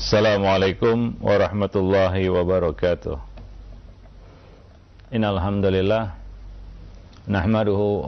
[0.00, 3.20] Assalamualaikum warahmatullahi wabarakatuh.
[5.12, 6.16] Innal hamdalillah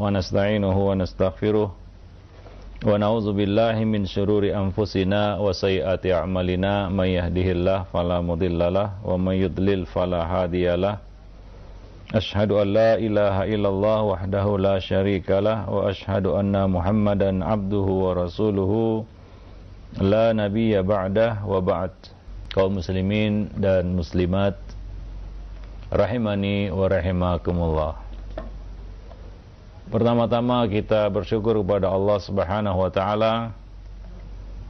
[0.01, 6.89] wa nasta'inuhu wa nastaghfiruh wa na'udzu billahi min syururi anfusina wa sayyiati a'malina.
[6.89, 8.25] May yahdihillahu fala
[9.05, 9.85] wa may yudlil
[12.09, 12.73] Ashhadu an
[14.17, 19.05] wahdahu la syarikalah wa ashhadu anna Muhammadan abduhu wa rasuluhu
[20.01, 21.93] la nabiyya ba'dah wa ba'd.
[22.53, 24.61] Kaum muslimin dan muslimat
[25.89, 27.95] rahimani wa rahimakumullah.
[29.93, 33.53] Pertama-tama kita bersyukur kepada Allah Subhanahu wa taala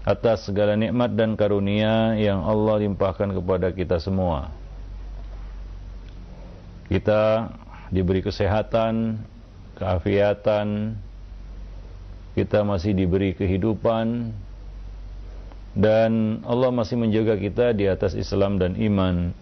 [0.03, 4.51] atas segala nikmat dan karunia yang Allah limpahkan kepada kita semua.
[6.91, 7.55] Kita
[7.95, 9.23] diberi kesehatan,
[9.79, 10.99] keafiatan,
[12.35, 14.35] kita masih diberi kehidupan,
[15.73, 19.33] dan Allah masih menjaga kita di atas Islam dan iman.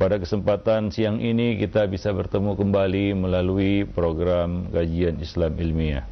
[0.00, 6.02] Pada kesempatan siang ini kita bisa bertemu kembali melalui program kajian Islam ilmiah.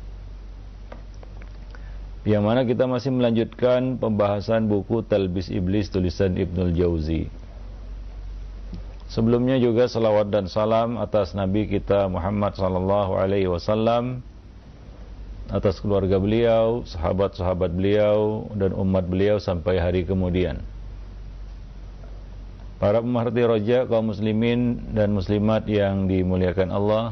[2.22, 7.26] Yang mana kita masih melanjutkan pembahasan buku Talbis Iblis tulisan Ibnul Jauzi.
[9.10, 14.22] Sebelumnya juga salawat dan salam atas Nabi kita Muhammad sallallahu alaihi wasallam
[15.50, 20.62] atas keluarga beliau, sahabat-sahabat beliau dan umat beliau sampai hari kemudian.
[22.80, 27.04] Para pemerhati roja kaum muslimin dan muslimat yang dimuliakan Allah,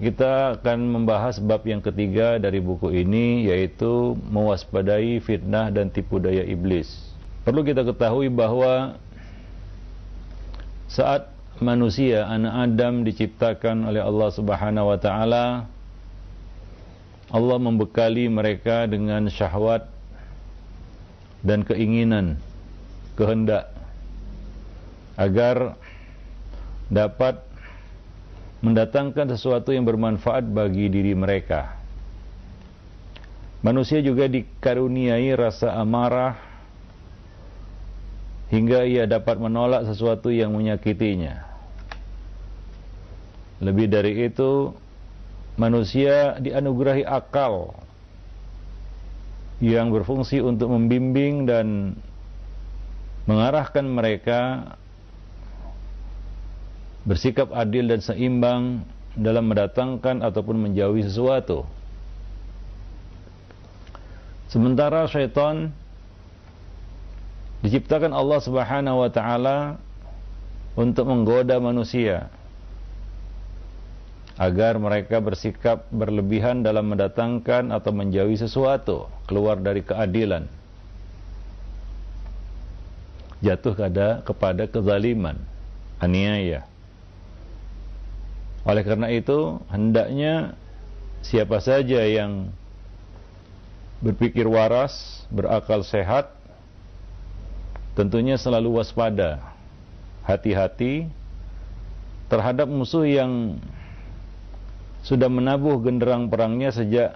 [0.00, 6.46] kita akan membahas bab yang ketiga dari buku ini yaitu mewaspadai fitnah dan tipu daya
[6.48, 6.88] iblis.
[7.44, 8.96] Perlu kita ketahui bahwa
[10.88, 11.28] saat
[11.60, 15.75] manusia anak Adam diciptakan oleh Allah Subhanahu wa taala
[17.30, 19.90] Allah membekali mereka dengan syahwat
[21.42, 22.38] dan keinginan
[23.18, 23.70] kehendak
[25.18, 25.74] agar
[26.86, 27.42] dapat
[28.62, 31.76] mendatangkan sesuatu yang bermanfaat bagi diri mereka
[33.66, 36.38] manusia juga dikaruniai rasa amarah
[38.46, 41.42] hingga ia dapat menolak sesuatu yang menyakitinya.
[43.58, 44.70] Lebih dari itu,
[45.56, 47.72] manusia dianugerahi akal
[49.58, 51.96] yang berfungsi untuk membimbing dan
[53.24, 54.40] mengarahkan mereka
[57.08, 58.84] bersikap adil dan seimbang
[59.16, 61.64] dalam mendatangkan ataupun menjauhi sesuatu.
[64.52, 65.72] Sementara syaitan
[67.64, 69.58] diciptakan Allah Subhanahu wa taala
[70.76, 72.28] untuk menggoda manusia
[74.36, 80.44] agar mereka bersikap berlebihan dalam mendatangkan atau menjauhi sesuatu keluar dari keadilan.
[83.40, 85.40] Jatuh kepada kepada kezaliman
[86.00, 86.68] aniaya.
[88.68, 90.58] Oleh karena itu hendaknya
[91.24, 92.52] siapa saja yang
[94.04, 96.36] berpikir waras berakal sehat
[97.96, 99.40] tentunya selalu waspada,
[100.28, 101.08] hati-hati
[102.28, 103.56] terhadap musuh yang
[105.06, 107.14] sudah menabuh genderang perangnya sejak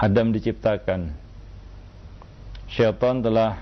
[0.00, 1.12] Adam diciptakan.
[2.64, 3.60] Syaitan telah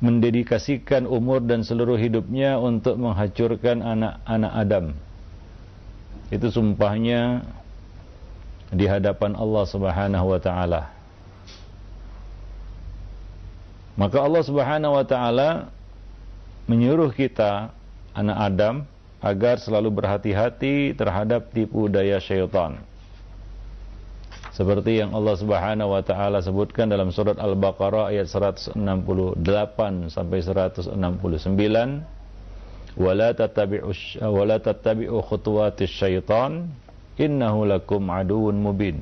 [0.00, 4.84] mendedikasikan umur dan seluruh hidupnya untuk menghancurkan anak-anak Adam.
[6.32, 7.44] Itu sumpahnya
[8.72, 10.82] di hadapan Allah Subhanahu wa taala.
[14.00, 15.68] Maka Allah Subhanahu wa taala
[16.64, 17.68] menyuruh kita
[18.16, 18.74] anak Adam
[19.20, 22.80] agar selalu berhati-hati terhadap tipu daya syaitan.
[24.50, 28.76] Seperti yang Allah Subhanahu wa taala sebutkan dalam surat Al-Baqarah ayat 168
[30.10, 32.04] sampai 169,
[32.98, 36.66] "Wala tattabi'u wala tattabi'u khutuwatis syaitan,
[37.16, 39.00] innahu lakum aduwwun mubin."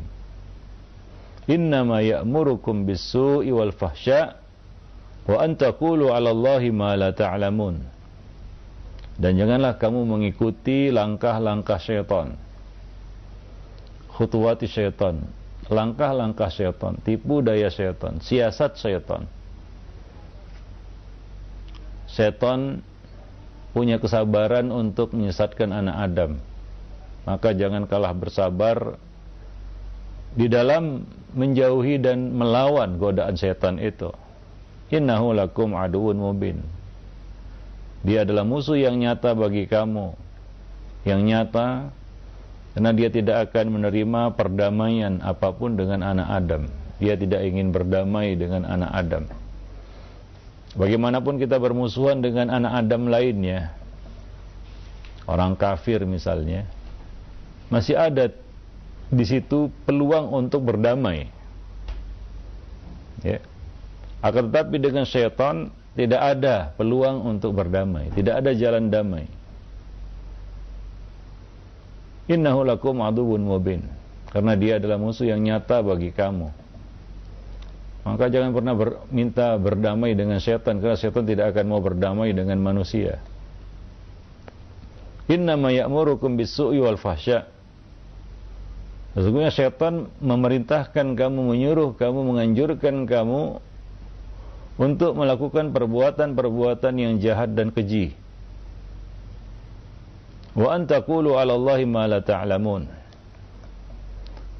[1.48, 4.37] Innama ya'murukum bis-su'i wal fahsya'
[5.26, 7.97] wa antakulu 'ala Allahi ma la ta'lamun.
[9.19, 12.38] Dan janganlah kamu mengikuti langkah-langkah syaitan.
[14.15, 15.26] Khutuwati syaitan,
[15.67, 19.26] langkah-langkah syaitan, tipu daya syaitan, siasat syaitan.
[22.06, 22.82] Syaitan
[23.75, 26.32] punya kesabaran untuk menyesatkan anak Adam.
[27.26, 28.97] Maka jangan kalah bersabar
[30.32, 31.05] di dalam
[31.35, 34.15] menjauhi dan melawan godaan syaitan itu
[34.88, 36.77] innahu lakum aduun mubin.
[38.06, 40.14] Dia adalah musuh yang nyata bagi kamu.
[41.02, 41.68] Yang nyata
[42.78, 46.62] karena dia tidak akan menerima perdamaian apa pun dengan anak Adam.
[47.02, 49.24] Dia tidak ingin berdamai dengan anak Adam.
[50.78, 53.74] Bagaimanapun kita bermusuhan dengan anak Adam lainnya,
[55.26, 56.70] orang kafir misalnya,
[57.66, 58.30] masih ada
[59.10, 61.26] di situ peluang untuk berdamai.
[63.26, 63.42] Ya.
[64.22, 69.26] Akan tetapi dengan syaitan tidak ada peluang untuk berdamai, tidak ada jalan damai.
[72.30, 73.82] Innahu lakum aduwwun mubin.
[74.28, 76.52] Karena dia adalah musuh yang nyata bagi kamu.
[78.04, 82.60] Maka jangan pernah ber, minta berdamai dengan setan karena setan tidak akan mau berdamai dengan
[82.60, 83.18] manusia.
[85.28, 87.48] Innama ya'murukum bis-su'i wal fahsya.
[89.16, 93.60] Sesungguhnya setan memerintahkan kamu, menyuruh kamu, menganjurkan kamu
[94.78, 98.14] untuk melakukan perbuatan-perbuatan yang jahat dan keji
[100.58, 102.90] wa an taqulu 'ala Allahi ma la ta'lamun.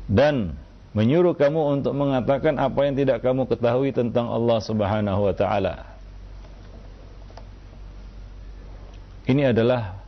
[0.09, 0.55] Dan
[0.95, 5.85] menyuruh kamu untuk mengatakan apa yang tidak kamu ketahui tentang Allah Subhanahu wa taala.
[9.29, 10.01] Ini adalah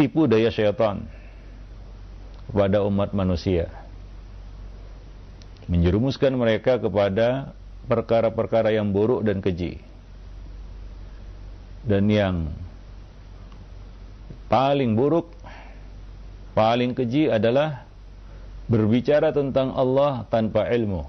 [0.00, 1.04] tipu daya syaitan
[2.48, 3.68] kepada umat manusia.
[5.68, 7.52] Menjerumuskan mereka kepada
[7.86, 9.78] perkara-perkara yang buruk dan keji.
[11.86, 12.50] Dan yang
[14.50, 15.30] paling buruk,
[16.54, 17.86] paling keji adalah
[18.66, 21.06] berbicara tentang Allah tanpa ilmu.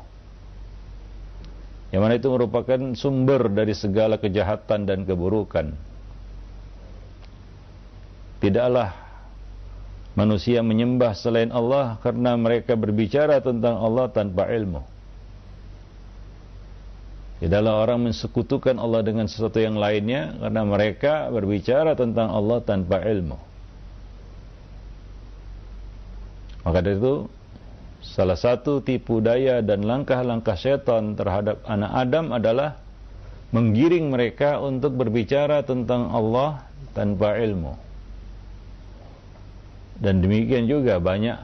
[1.90, 5.74] Yang mana itu merupakan sumber dari segala kejahatan dan keburukan.
[8.38, 8.94] Tidaklah
[10.14, 14.97] manusia menyembah selain Allah karena mereka berbicara tentang Allah tanpa ilmu.
[17.38, 23.38] Tidaklah orang mensekutukan Allah dengan sesuatu yang lainnya karena mereka berbicara tentang Allah tanpa ilmu.
[26.66, 27.30] Maka dari itu
[28.02, 32.82] salah satu tipu daya dan langkah-langkah setan terhadap anak Adam adalah
[33.54, 36.66] menggiring mereka untuk berbicara tentang Allah
[36.98, 37.78] tanpa ilmu.
[40.02, 41.38] Dan demikian juga banyak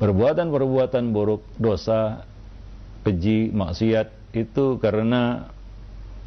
[0.00, 2.24] perbuatan-perbuatan buruk, dosa
[3.08, 5.48] keji, maksiat itu karena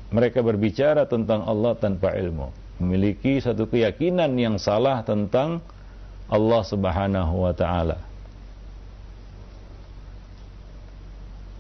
[0.10, 2.50] mereka berbicara tentang Allah tanpa ilmu,
[2.82, 5.62] memiliki satu keyakinan yang salah tentang
[6.26, 8.02] Allah Subhanahu wa taala.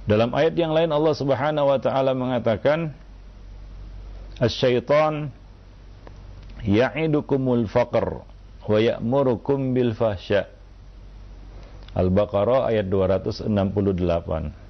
[0.09, 2.91] Dalam ayat yang lain Allah Subhanahu wa taala mengatakan
[4.41, 5.29] Asy-syaitan
[6.65, 8.25] ya'idukumul faqr
[8.65, 10.49] wa ya'murukum bil fahsya.
[11.93, 14.60] Al-Baqarah ayat 268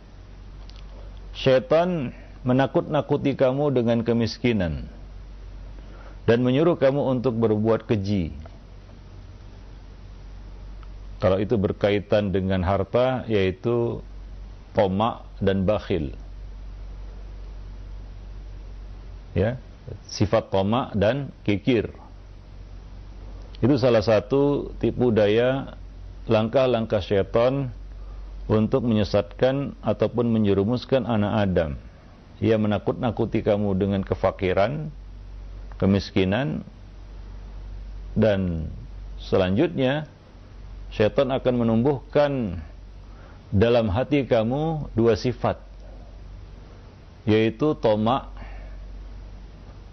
[1.36, 2.12] syaitan
[2.42, 4.90] menakut-nakuti kamu dengan kemiskinan
[6.26, 8.34] dan menyuruh kamu untuk berbuat keji.
[11.22, 14.02] Kalau itu berkaitan dengan harta yaitu
[14.74, 16.18] tomak dan bakhil.
[19.38, 19.62] Ya,
[20.10, 21.94] sifat tomak dan kikir.
[23.62, 25.78] Itu salah satu tipu daya
[26.26, 27.70] langkah-langkah syaitan
[28.50, 31.72] untuk menyesatkan ataupun menjerumuskan anak Adam.
[32.42, 34.90] Ia menakut-nakuti kamu dengan kefakiran,
[35.78, 36.66] kemiskinan,
[38.18, 38.70] dan
[39.22, 40.10] selanjutnya
[40.90, 42.60] setan akan menumbuhkan
[43.54, 45.62] dalam hati kamu dua sifat,
[47.30, 48.32] yaitu tomak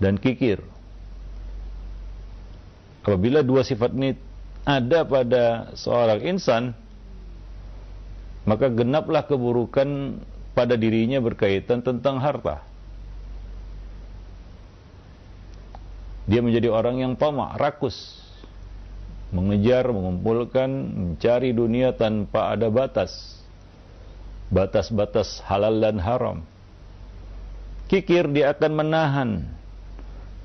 [0.01, 0.63] dan kikir.
[3.05, 4.17] Apabila dua sifat ini
[4.69, 6.77] ada pada seorang insan,
[8.49, 10.17] maka genaplah keburukan
[10.57, 12.65] pada dirinya berkaitan tentang harta.
[16.25, 17.97] Dia menjadi orang yang tamak, rakus,
[19.33, 23.13] mengejar, mengumpulkan, mencari dunia tanpa ada batas.
[24.49, 26.41] Batas-batas halal dan haram.
[27.93, 29.31] Kikir dia akan menahan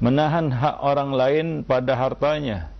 [0.03, 2.72] menahan hak orang lain pada hartanya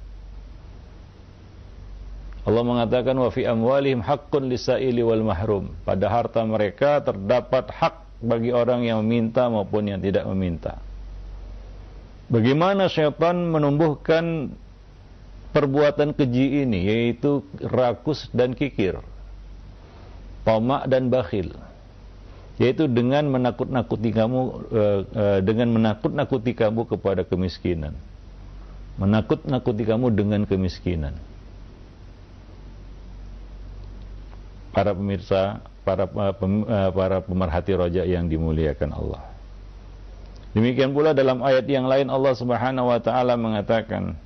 [2.43, 5.71] Allah mengatakan wa fi amwalihim haqqun lisaili wal mahrum.
[5.87, 10.83] Pada harta mereka terdapat hak bagi orang yang meminta maupun yang tidak meminta.
[12.27, 14.51] Bagaimana syaitan menumbuhkan
[15.55, 18.99] perbuatan keji ini yaitu rakus dan kikir.
[20.43, 21.55] Tomak dan bakhil.
[22.59, 27.95] Yaitu dengan menakut-nakuti kamu uh, uh, dengan menakut-nakuti kamu kepada kemiskinan.
[28.99, 31.15] Menakut-nakuti kamu dengan kemiskinan.
[34.73, 39.21] Para pemirsa, para eh, eh, para pemerhati roja yang dimuliakan Allah.
[40.57, 44.17] Demikian pula dalam ayat yang lain Allah Subhanahu wa taala mengatakan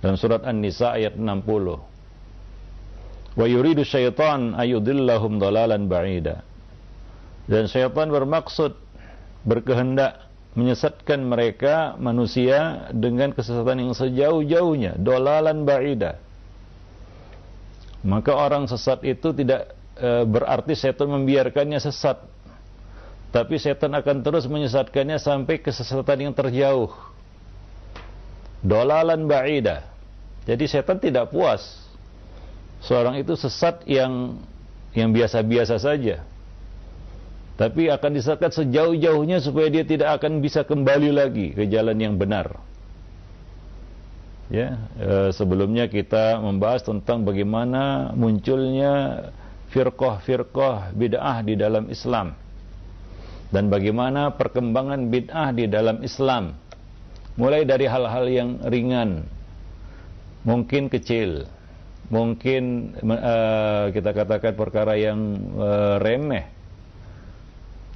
[0.00, 1.92] dalam surat An-Nisa ayat 60
[3.32, 6.44] Wa yuridu syaitan ayudillahum dalalan ba'ida.
[7.48, 8.76] Dan syaitan bermaksud
[9.48, 16.20] berkehendak menyesatkan mereka manusia dengan kesesatan yang sejauh-jauhnya, dolalan ba'ida.
[18.02, 22.18] Maka orang sesat itu tidak e, berarti setan membiarkannya sesat.
[23.30, 26.90] Tapi setan akan terus menyesatkannya sampai kesesatan yang terjauh.
[28.60, 29.86] Dolalan ba'ida.
[30.44, 31.82] Jadi setan tidak puas.
[32.82, 34.42] Seorang itu sesat yang
[34.92, 36.26] yang biasa-biasa saja.
[37.54, 42.58] Tapi akan disesatkan sejauh-jauhnya supaya dia tidak akan bisa kembali lagi ke jalan yang benar.
[44.52, 49.24] Ya, e, sebelumnya kita membahas tentang bagaimana munculnya
[49.72, 52.36] firqah-firqah bid'ah di dalam Islam
[53.48, 56.52] dan bagaimana perkembangan bid'ah di dalam Islam.
[57.40, 59.24] Mulai dari hal-hal yang ringan
[60.44, 61.48] mungkin kecil
[62.12, 66.44] mungkin uh, kita katakan perkara yang uh, remeh.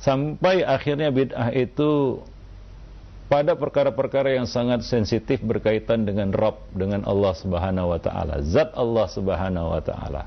[0.01, 2.25] Sampai akhirnya bid'ah itu
[3.27, 9.07] pada perkara-perkara yang sangat sensitif berkaitan dengan Rabb, dengan Allah Subhanahu wa taala, zat Allah
[9.11, 10.23] Subhanahu wa taala.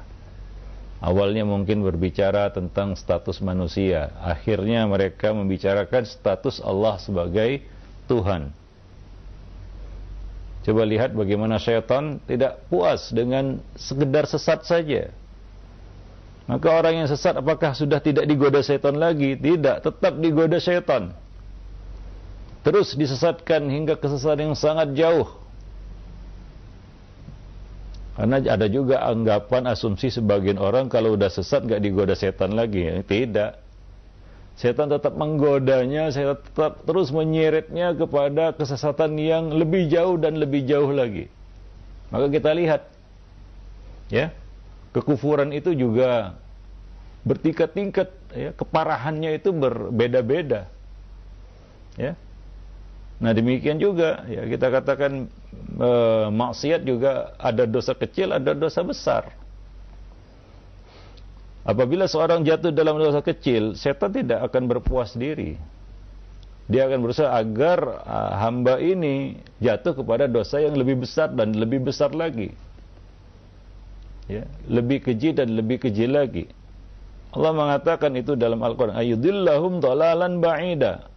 [1.00, 7.64] Awalnya mungkin berbicara tentang status manusia, akhirnya mereka membicarakan status Allah sebagai
[8.12, 8.52] Tuhan.
[10.68, 15.08] Coba lihat bagaimana syaitan tidak puas dengan sekedar sesat saja.
[16.52, 19.40] Maka orang yang sesat apakah sudah tidak digoda syaitan lagi?
[19.40, 21.16] Tidak, tetap digoda syaitan
[22.64, 25.40] terus disesatkan hingga kesesatan yang sangat jauh.
[28.20, 32.84] Karena ada juga anggapan asumsi sebagian orang kalau udah sesat gak digoda setan lagi.
[33.08, 33.52] Tidak.
[34.60, 40.92] Setan tetap menggodanya, setan tetap terus menyeretnya kepada kesesatan yang lebih jauh dan lebih jauh
[40.92, 41.32] lagi.
[42.12, 42.92] Maka kita lihat,
[44.12, 44.36] ya,
[44.92, 46.36] kekufuran itu juga
[47.24, 50.68] bertingkat-tingkat, ya, keparahannya itu berbeda-beda.
[51.96, 52.20] Ya,
[53.20, 55.28] Nah demikian juga ya kita katakan
[55.76, 55.90] e,
[56.32, 59.36] maksiat juga ada dosa kecil, ada dosa besar.
[61.68, 65.60] Apabila seorang jatuh dalam dosa kecil, setan tidak akan berpuas diri.
[66.70, 71.82] Dia akan berusaha agar uh, hamba ini jatuh kepada dosa yang lebih besar dan lebih
[71.82, 72.54] besar lagi.
[74.30, 76.46] Ya, lebih keji dan lebih keji lagi.
[77.34, 78.94] Allah mengatakan itu dalam Al-Quran.
[78.94, 81.10] Ayudillahum dolalan ba'ida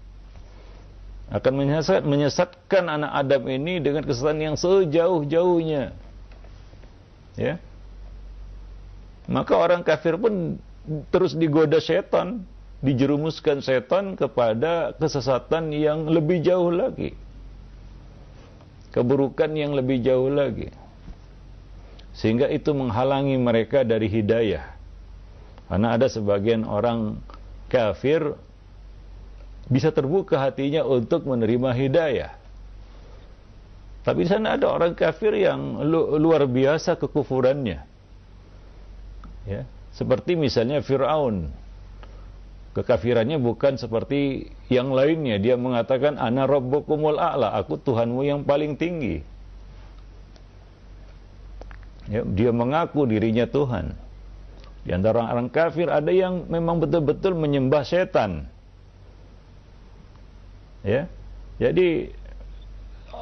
[1.32, 5.96] akan menyesat, menyesatkan anak Adam ini dengan kesesatan yang sejauh-jauhnya.
[7.40, 7.56] Ya.
[9.32, 10.60] Maka orang kafir pun
[11.08, 12.44] terus digoda setan,
[12.84, 17.16] dijerumuskan setan kepada kesesatan yang lebih jauh lagi.
[18.92, 20.68] Keburukan yang lebih jauh lagi.
[22.12, 24.68] Sehingga itu menghalangi mereka dari hidayah.
[25.72, 27.16] Karena ada sebagian orang
[27.72, 28.36] kafir
[29.70, 32.32] bisa terbuka hatinya untuk menerima hidayah.
[34.02, 37.86] Tapi di sana ada orang kafir yang lu, luar biasa kekufurannya.
[39.46, 39.62] Ya,
[39.94, 41.50] seperti misalnya Firaun.
[42.72, 45.36] Kekafirannya bukan seperti yang lainnya.
[45.36, 49.20] Dia mengatakan ana rabbukumul a'la, aku Tuhanmu yang paling tinggi.
[52.10, 53.94] Ya, dia mengaku dirinya Tuhan.
[54.82, 58.50] Di antara orang kafir ada yang memang betul-betul menyembah setan.
[60.82, 61.06] Ya.
[61.62, 62.10] Jadi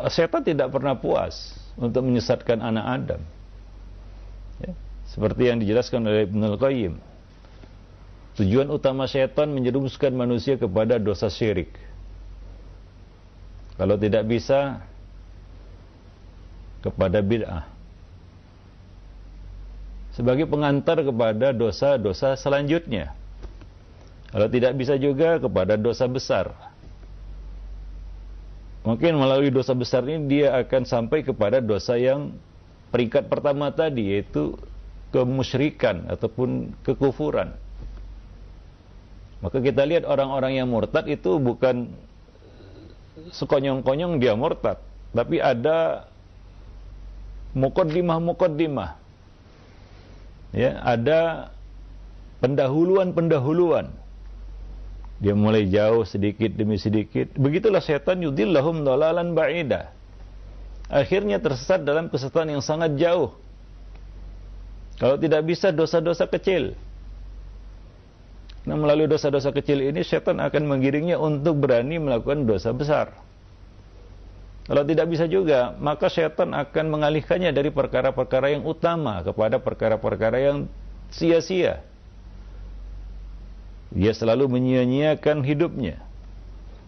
[0.09, 3.23] setan tidak pernah puas untuk menyesatkan anak Adam.
[4.64, 4.73] Ya.
[5.12, 6.95] Seperti yang dijelaskan oleh Ibnu Al-Qayyim.
[8.40, 11.76] Tujuan utama setan menjerumuskan manusia kepada dosa syirik.
[13.76, 14.81] Kalau tidak bisa
[16.81, 17.69] kepada bid'ah.
[20.17, 23.12] Sebagai pengantar kepada dosa-dosa selanjutnya.
[24.31, 26.55] Kalau tidak bisa juga kepada dosa besar
[28.80, 32.32] mungkin melalui dosa besar ini dia akan sampai kepada dosa yang
[32.90, 34.56] peringkat pertama tadi yaitu
[35.10, 37.54] kemusyrikan ataupun kekufuran.
[39.40, 41.88] Maka kita lihat orang-orang yang murtad itu bukan
[43.32, 44.76] sekonyong-konyong dia murtad,
[45.16, 46.08] tapi ada
[47.56, 49.00] mukaddimah-mukaddimah.
[50.50, 51.50] Ya, ada
[52.42, 54.00] pendahuluan-pendahuluan
[55.21, 57.37] dia mulai jauh sedikit demi sedikit.
[57.37, 59.93] Begitulah setan yudillahum dalalan ba'ida.
[60.89, 63.37] Akhirnya tersesat dalam kesesatan yang sangat jauh.
[64.97, 66.73] Kalau tidak bisa dosa-dosa kecil.
[68.65, 73.12] Nah, melalui dosa-dosa kecil ini setan akan menggiringnya untuk berani melakukan dosa besar.
[74.69, 80.59] Kalau tidak bisa juga, maka syaitan akan mengalihkannya dari perkara-perkara yang utama kepada perkara-perkara yang
[81.12, 81.83] sia-sia.
[83.90, 85.99] Dia selalu menyia-nyiakan hidupnya,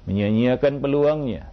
[0.06, 1.50] menyia-nyiakan peluangnya.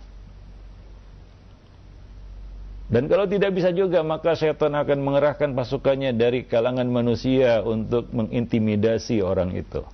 [2.90, 9.22] Dan kalau tidak bisa juga, maka syaitan akan mengerahkan pasukannya dari kalangan manusia untuk mengintimidasi
[9.22, 9.86] orang itu.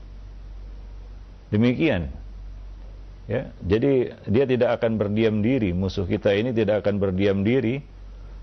[1.52, 2.08] Demikian.
[3.28, 7.84] Ya, jadi dia tidak akan berdiam diri, musuh kita ini tidak akan berdiam diri.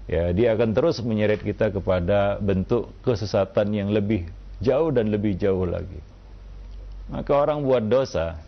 [0.04, 4.28] Ya, dia akan terus menyeret kita kepada bentuk kesesatan yang lebih
[4.60, 6.11] jauh dan lebih jauh lagi.
[7.12, 8.40] Maka orang buat dosa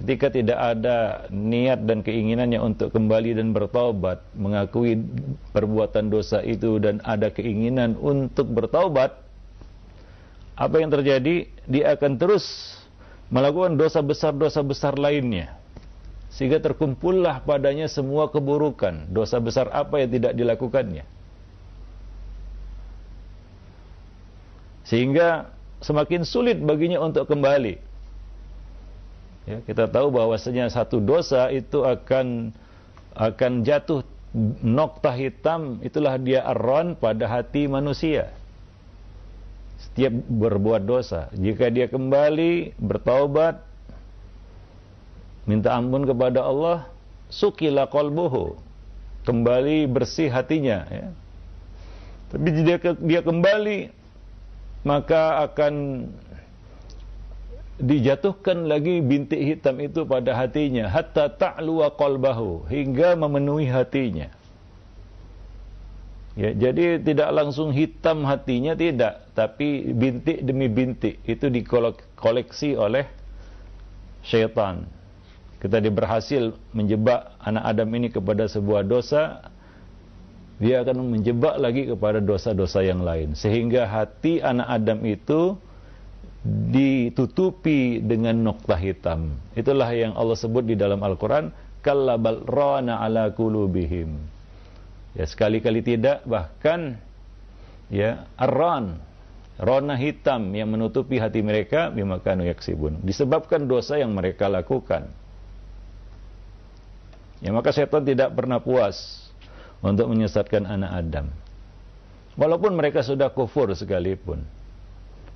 [0.00, 4.96] ketika tidak ada niat dan keinginannya untuk kembali dan bertaubat, mengakui
[5.52, 9.12] perbuatan dosa itu dan ada keinginan untuk bertaubat,
[10.56, 11.52] apa yang terjadi?
[11.68, 12.76] Dia akan terus
[13.28, 15.60] melakukan dosa besar-dosa besar lainnya
[16.30, 21.02] sehingga terkumpullah padanya semua keburukan dosa besar apa yang tidak dilakukannya
[24.86, 25.50] sehingga
[25.80, 27.80] semakin sulit baginya untuk kembali
[29.48, 32.52] ya, kita tahu bahwasanya satu dosa itu akan
[33.16, 34.04] akan jatuh
[34.62, 38.30] nokta hitam itulah dia arron pada hati manusia
[39.80, 41.32] setiap berbuat dosa.
[41.32, 43.64] Jika dia kembali bertaubat,
[45.48, 46.84] minta ampun kepada Allah,
[47.32, 48.60] sukila qalbuhu.
[49.24, 50.84] Kembali bersih hatinya.
[50.88, 51.08] Ya.
[52.32, 53.92] Tapi dia, dia kembali,
[54.80, 56.06] maka akan
[57.80, 60.88] dijatuhkan lagi bintik hitam itu pada hatinya.
[60.88, 64.28] Hatta ta'luwa qalbahu hingga memenuhi hatinya.
[66.38, 73.04] Ya, jadi tidak langsung hitam hatinya tidak, tapi bintik demi bintik itu dikoleksi oleh
[74.24, 74.86] syaitan.
[75.60, 79.52] Kita dia berhasil menjebak anak Adam ini kepada sebuah dosa,
[80.60, 83.32] dia akan menjebak lagi kepada dosa-dosa yang lain.
[83.32, 85.56] Sehingga hati anak Adam itu
[86.44, 89.40] ditutupi dengan nokta hitam.
[89.56, 91.48] Itulah yang Allah sebut di dalam Al-Quran,
[91.80, 94.20] Kallabal rana ala kulubihim
[95.16, 97.00] Ya sekali-kali tidak bahkan
[97.88, 99.00] ya arran
[99.56, 105.10] rona hitam yang menutupi hati mereka bima kanu yaksibun disebabkan dosa yang mereka lakukan.
[107.40, 109.29] Ya maka setan tidak pernah puas
[109.80, 111.26] untuk menyesatkan anak Adam.
[112.36, 114.44] Walaupun mereka sudah kufur sekalipun.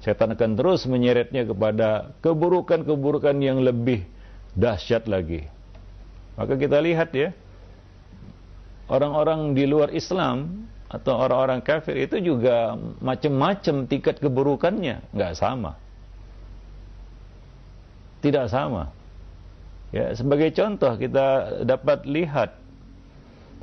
[0.05, 4.05] Setan akan terus menyeretnya kepada keburukan-keburukan yang lebih
[4.53, 5.49] dahsyat lagi.
[6.37, 7.33] Maka kita lihat ya,
[8.89, 15.81] orang-orang di luar Islam atau orang-orang kafir itu juga macam-macam tingkat keburukannya, nggak sama.
[18.21, 18.93] Tidak sama.
[19.89, 22.64] Ya, sebagai contoh kita dapat lihat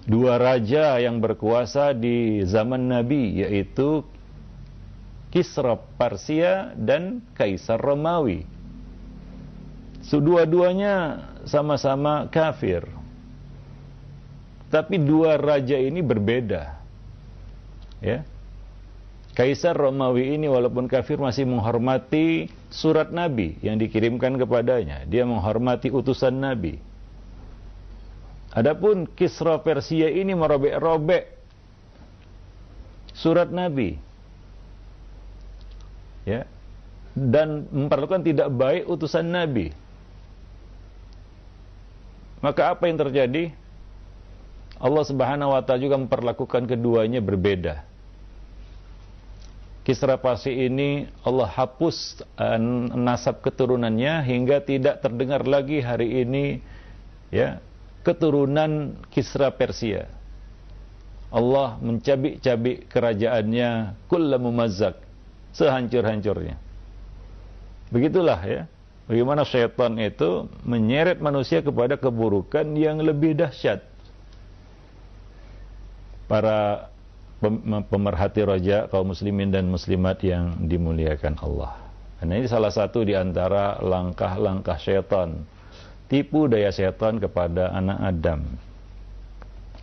[0.06, 4.06] dua raja yang berkuasa di zaman Nabi yaitu
[5.32, 8.44] Kisra Persia dan Kaisar Romawi.
[10.04, 12.84] Kedua-duanya sama-sama kafir
[14.72, 16.80] tapi dua raja ini berbeda.
[18.00, 18.24] Ya.
[19.36, 25.04] Kaisar Romawi ini walaupun kafir masih menghormati surat Nabi yang dikirimkan kepadanya.
[25.08, 26.80] Dia menghormati utusan Nabi.
[28.52, 31.40] Adapun Kisra Persia ini merobek-robek
[33.16, 33.96] surat Nabi.
[36.28, 36.44] Ya.
[37.16, 39.72] Dan memperlakukan tidak baik utusan Nabi.
[42.44, 43.56] Maka apa yang terjadi?
[44.82, 47.86] Allah Subhanahu wa taala juga memperlakukan keduanya berbeda.
[49.82, 52.60] Kisra Pasi ini Allah hapus uh,
[52.98, 56.62] nasab keturunannya hingga tidak terdengar lagi hari ini
[57.34, 57.62] ya
[58.02, 60.10] keturunan Kisra Persia.
[61.32, 65.00] Allah mencabik-cabik kerajaannya kulla mumazzak
[65.56, 66.60] sehancur-hancurnya.
[67.88, 68.62] Begitulah ya.
[69.08, 73.84] Bagaimana syaitan itu menyeret manusia kepada keburukan yang lebih dahsyat
[76.32, 76.88] para
[77.92, 81.76] pemerhati roja kaum muslimin dan muslimat yang dimuliakan Allah.
[82.22, 85.42] Dan ini salah satu di antara langkah-langkah syaitan,
[86.12, 88.44] tipu daya syaitan kepada anak Adam.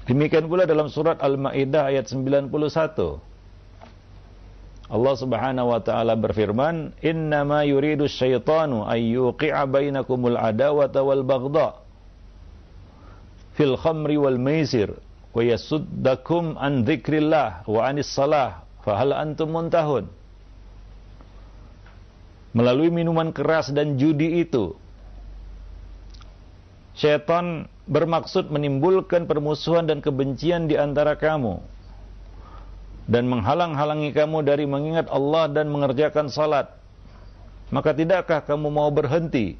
[0.05, 2.53] Demikian pula dalam surat Al-Maidah ayat 91.
[4.88, 11.81] Allah Subhanahu wa taala berfirman, "Innama yuridu syaitanu ay yuqi'a bainakumul adawata wal baghdha
[13.57, 14.97] fil khamri wal maisir
[15.35, 20.07] wa yasuddakum an dzikrillah wa anis salah fahal antum muntahun
[22.57, 24.73] melalui minuman keras dan judi itu
[26.98, 31.62] Syaitan bermaksud menimbulkan permusuhan dan kebencian di antara kamu
[33.08, 36.68] dan menghalang-halangi kamu dari mengingat Allah dan mengerjakan salat.
[37.72, 39.56] Maka tidakkah kamu mau berhenti?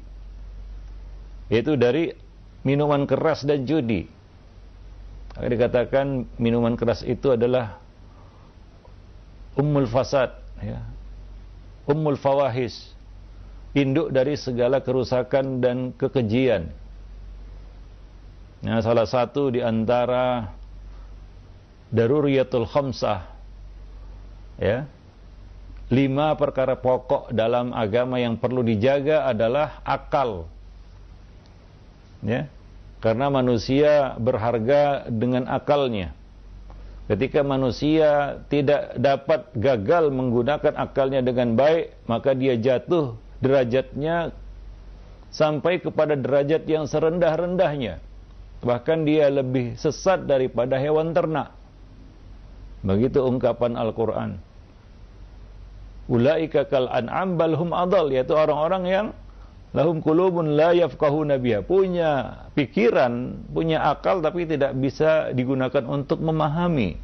[1.49, 2.13] Yaitu dari
[2.61, 4.05] minuman keras dan judi.
[5.33, 7.81] Maka dikatakan minuman keras itu adalah
[9.57, 10.29] ummul fasad,
[10.61, 10.85] ya.
[11.89, 12.93] ummul fawahis,
[13.73, 16.69] induk dari segala kerusakan dan kekejian.
[18.59, 20.51] Nah, salah satu di antara
[21.95, 23.23] daruriyatul khamsah
[24.59, 24.83] ya.
[25.89, 30.45] Lima perkara pokok dalam agama yang perlu dijaga adalah akal.
[32.21, 32.45] Ya.
[33.01, 36.13] Karena manusia berharga dengan akalnya.
[37.09, 44.29] Ketika manusia tidak dapat gagal menggunakan akalnya dengan baik, maka dia jatuh derajatnya
[45.33, 47.97] sampai kepada derajat yang serendah-rendahnya
[48.59, 51.55] bahkan dia lebih sesat daripada hewan ternak.
[52.83, 54.39] Begitu ungkapan Al-Quran.
[56.09, 59.07] Ulaika kal an'am balhum adal, yaitu orang-orang yang
[59.77, 66.97] lahum kulubun la yafqahuna biha, punya pikiran, punya akal tapi tidak bisa digunakan untuk memahami.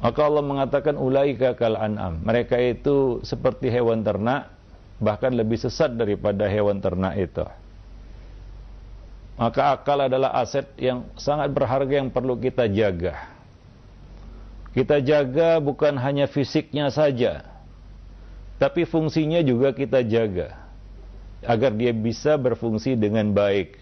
[0.00, 2.24] Maka Allah mengatakan ulaika kal an'am.
[2.24, 4.48] Mereka itu seperti hewan ternak,
[4.96, 7.44] bahkan lebih sesat daripada hewan ternak itu.
[9.40, 13.24] Maka akal adalah aset yang sangat berharga yang perlu kita jaga.
[14.76, 17.48] Kita jaga bukan hanya fisiknya saja,
[18.60, 20.60] tapi fungsinya juga kita jaga
[21.40, 23.80] agar dia bisa berfungsi dengan baik.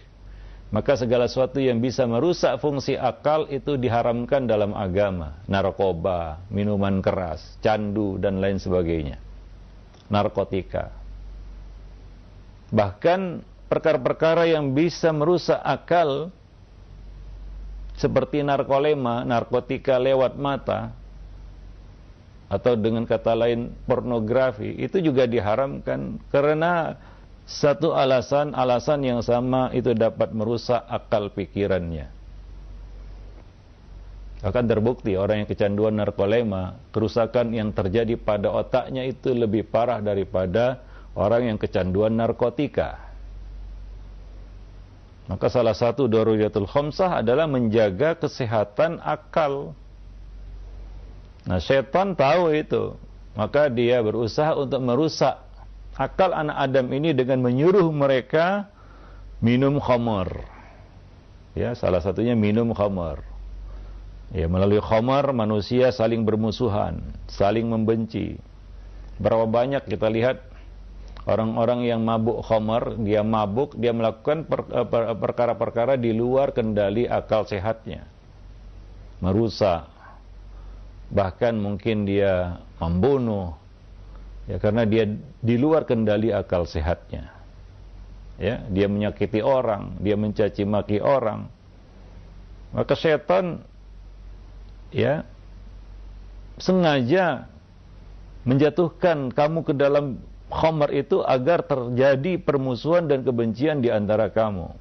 [0.71, 5.43] Maka segala sesuatu yang bisa merusak fungsi akal itu diharamkan dalam agama.
[5.51, 9.19] Narkoba, minuman keras, candu, dan lain sebagainya.
[10.07, 10.95] Narkotika.
[12.71, 16.33] Bahkan perkara-perkara yang bisa merusak akal
[17.95, 20.97] seperti narkolema, narkotika lewat mata
[22.49, 26.97] atau dengan kata lain pornografi itu juga diharamkan karena
[27.45, 32.13] satu alasan-alasan yang sama itu dapat merusak akal pikirannya.
[34.39, 40.79] Akan terbukti orang yang kecanduan narkolema, kerusakan yang terjadi pada otaknya itu lebih parah daripada
[41.19, 43.08] orang yang kecanduan narkotika.
[45.29, 49.77] Maka salah satu daruriyatul khamsah adalah menjaga kesehatan akal.
[51.45, 52.97] Nah, setan tahu itu.
[53.37, 55.37] Maka dia berusaha untuk merusak
[55.95, 58.73] akal anak Adam ini dengan menyuruh mereka
[59.45, 60.49] minum khamar.
[61.53, 63.21] Ya, salah satunya minum khamar.
[64.33, 68.41] Ya, melalui khamar manusia saling bermusuhan, saling membenci.
[69.21, 70.41] Berapa banyak kita lihat
[71.27, 78.07] Orang-orang yang mabuk khamar, dia mabuk, dia melakukan eh, perkara-perkara di luar kendali akal sehatnya.
[79.19, 79.91] Merusak.
[81.09, 83.57] Bahkan mungkin dia membunuh.
[84.49, 85.05] Ya karena dia
[85.43, 87.35] di luar kendali akal sehatnya.
[88.39, 91.51] Ya, dia menyakiti orang, dia mencaci maki orang.
[92.71, 93.67] Maka setan
[94.95, 95.27] ya
[96.63, 97.51] sengaja
[98.47, 104.73] menjatuhkan kamu ke dalam khamar itu agar terjadi permusuhan dan kebencian di antara kamu.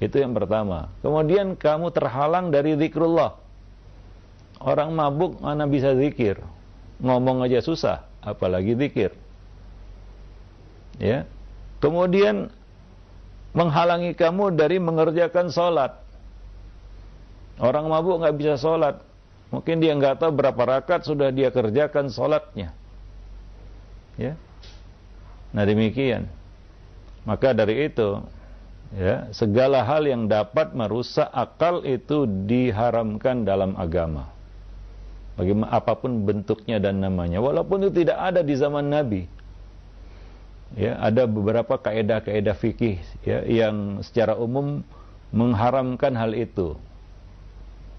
[0.00, 0.88] Itu yang pertama.
[1.04, 3.36] Kemudian kamu terhalang dari zikrullah.
[4.58, 6.40] Orang mabuk mana bisa zikir?
[6.98, 9.14] Ngomong aja susah, apalagi zikir.
[10.98, 11.30] Ya.
[11.78, 12.50] Kemudian
[13.54, 15.94] menghalangi kamu dari mengerjakan sholat.
[17.58, 18.98] Orang mabuk nggak bisa sholat.
[19.54, 22.74] Mungkin dia nggak tahu berapa rakaat sudah dia kerjakan sholatnya.
[24.18, 24.34] Ya,
[25.52, 26.28] Nah demikian.
[27.28, 28.24] Maka dari itu,
[28.96, 34.32] ya, segala hal yang dapat merusak akal itu diharamkan dalam agama.
[35.36, 39.22] Bagaimana apa pun bentuknya dan namanya, walaupun itu tidak ada di zaman Nabi.
[40.76, 44.84] Ya, ada beberapa kaedah-kaedah fikih ya, yang secara umum
[45.32, 46.76] mengharamkan hal itu.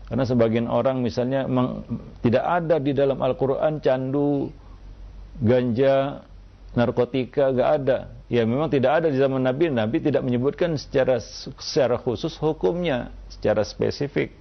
[0.09, 1.85] Karena sebagian orang misalnya meng,
[2.25, 4.49] tidak ada di dalam Al-Quran candu,
[5.37, 6.25] ganja,
[6.77, 7.97] narkotika gak ada.
[8.29, 9.73] Ya memang tidak ada di zaman Nabi.
[9.73, 11.17] Nabi tidak menyebutkan secara
[11.57, 14.33] secara khusus hukumnya, secara spesifik.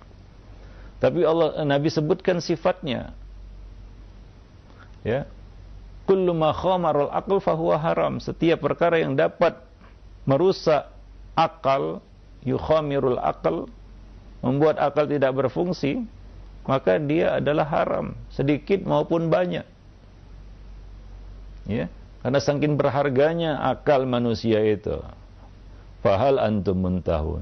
[0.99, 3.15] Tapi Allah Nabi sebutkan sifatnya.
[5.07, 5.25] Ya.
[6.05, 8.21] Kullu ma khamarul aql fahuwa haram.
[8.21, 9.57] Setiap perkara yang dapat
[10.29, 10.91] merusak
[11.33, 12.05] akal,
[12.45, 13.71] yukhamirul akal,
[14.45, 16.05] membuat akal tidak berfungsi,
[16.69, 19.65] maka dia adalah haram, sedikit maupun banyak.
[21.65, 21.89] Ya.
[22.29, 25.01] Karena saking berharganya akal manusia itu.
[26.05, 27.41] Fahal antum muntahun.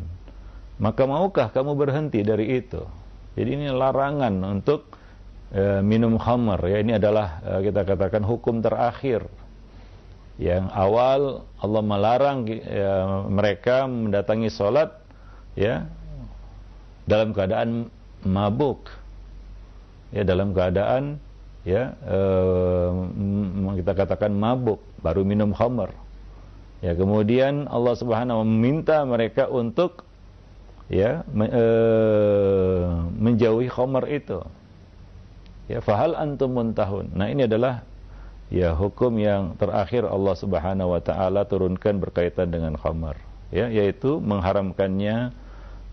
[0.79, 2.87] Maka maukah kamu berhenti dari itu?
[3.35, 4.87] Jadi ini larangan untuk
[5.51, 6.87] e, minum khamar ya.
[6.87, 9.27] Ini adalah e, kita katakan hukum terakhir.
[10.39, 12.87] Yang awal Allah melarang e,
[13.27, 14.95] mereka mendatangi sholat
[15.59, 15.83] ya
[17.11, 17.91] dalam keadaan
[18.23, 18.87] mabuk.
[20.15, 21.19] Ya dalam keadaan
[21.67, 22.21] ya e,
[23.83, 25.91] kita katakan mabuk baru minum khamar
[26.85, 30.05] Ya, kemudian Allah Subhanahu meminta mereka untuk
[30.93, 31.65] ya me, e,
[33.17, 34.45] menjauhi khamar itu.
[35.67, 37.17] Ya, fahal antum muntahun.
[37.17, 37.83] Nah, ini adalah
[38.53, 43.17] ya hukum yang terakhir Allah Subhanahu wa taala turunkan berkaitan dengan khamar,
[43.49, 45.33] ya, yaitu mengharamkannya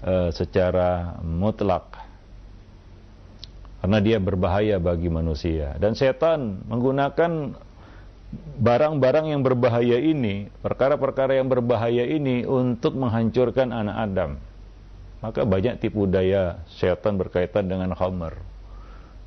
[0.03, 1.92] e, secara mutlak.
[3.83, 7.51] Karena dia berbahaya bagi manusia dan setan menggunakan
[8.63, 14.31] barang-barang yang berbahaya ini, perkara-perkara yang berbahaya ini untuk menghancurkan anak Adam.
[15.19, 18.39] Maka banyak tipu daya setan berkaitan dengan khamar.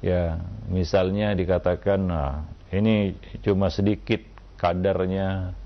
[0.01, 0.41] Ya,
[0.73, 4.25] misalnya dikatakan, nah, ini cuma sedikit
[4.57, 5.57] kadarnya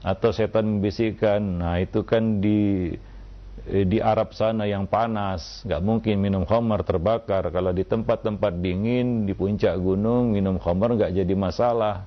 [0.00, 2.92] atau setan membisikkan, nah itu kan di
[3.66, 7.50] di Arab sana yang panas, nggak mungkin minum khamar terbakar.
[7.50, 12.06] Kalau di tempat-tempat dingin, di puncak gunung minum khamar nggak jadi masalah.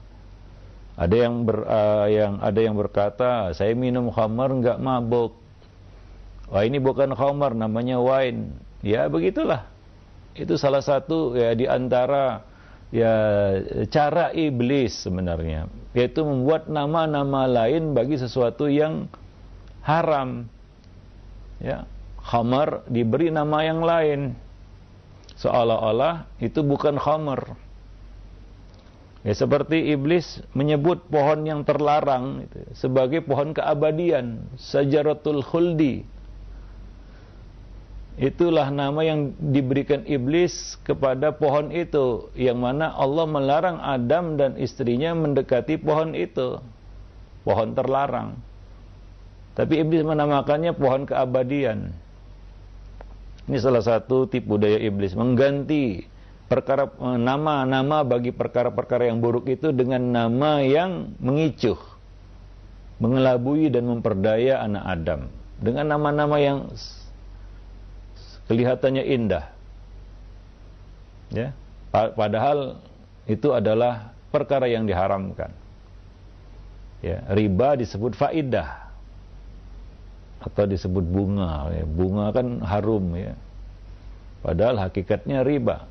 [0.95, 5.35] Ada yang ber, uh, yang ada yang berkata, saya minum khamar nggak mabuk.
[6.47, 8.55] Wah ini bukan khamar, namanya wine.
[8.79, 9.67] Ya begitulah.
[10.39, 12.47] Itu salah satu ya di antara
[12.87, 13.13] ya
[13.91, 19.11] cara iblis sebenarnya, yaitu membuat nama-nama lain bagi sesuatu yang
[19.83, 20.47] haram.
[21.59, 21.83] Ya,
[22.23, 24.35] khamar diberi nama yang lain.
[25.39, 27.55] Seolah-olah itu bukan khamar.
[29.19, 36.07] Ya seperti iblis menyebut pohon yang terlarang itu, sebagai pohon keabadian, sajaratul khuldi.
[38.19, 45.15] Itulah nama yang diberikan iblis kepada pohon itu, yang mana Allah melarang Adam dan istrinya
[45.15, 46.59] mendekati pohon itu.
[47.47, 48.35] Pohon terlarang.
[49.59, 51.91] Tapi iblis menamakannya pohon keabadian.
[53.51, 56.07] Ini salah satu tipu daya iblis, mengganti
[56.47, 56.87] perkara
[57.19, 61.75] nama-nama bagi perkara-perkara yang buruk itu dengan nama yang mengicuh,
[63.03, 65.21] mengelabui dan memperdaya anak Adam
[65.59, 66.71] dengan nama-nama yang
[68.47, 69.45] kelihatannya indah.
[71.35, 71.51] Ya,
[71.91, 72.79] padahal
[73.27, 75.51] itu adalah perkara yang diharamkan.
[77.03, 78.88] Ya, riba disebut faidah
[80.39, 81.67] atau disebut bunga.
[81.71, 83.35] Ya, bunga kan harum ya.
[84.39, 85.83] Padahal hakikatnya riba.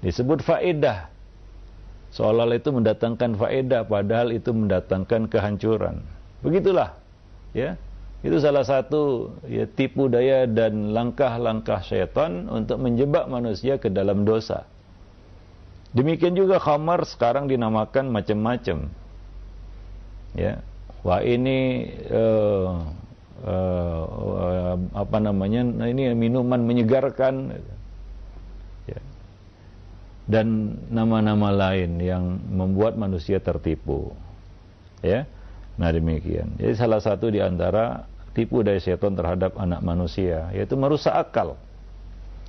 [0.00, 1.12] Disebut faedah.
[2.14, 6.00] Seolah itu mendatangkan faedah padahal itu mendatangkan kehancuran.
[6.40, 6.94] Begitulah
[7.52, 7.76] ya.
[8.24, 14.64] Itu salah satu ya, tipu daya dan langkah-langkah syaitan untuk menjebak manusia ke dalam dosa.
[15.92, 18.88] Demikian juga khamar sekarang dinamakan macam-macam.
[20.32, 20.64] Ya.
[21.04, 21.84] Wah ini
[23.42, 27.50] uh, uh, apa namanya ini minuman menyegarkan
[30.24, 34.12] dan nama-nama lain yang membuat manusia tertipu.
[35.04, 35.28] Ya.
[35.76, 36.56] Nah, demikian.
[36.56, 41.60] Jadi salah satu di antara tipu daya setan terhadap anak manusia yaitu merusak akal.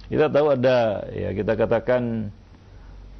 [0.07, 2.29] Kita tahu ada ya kita katakan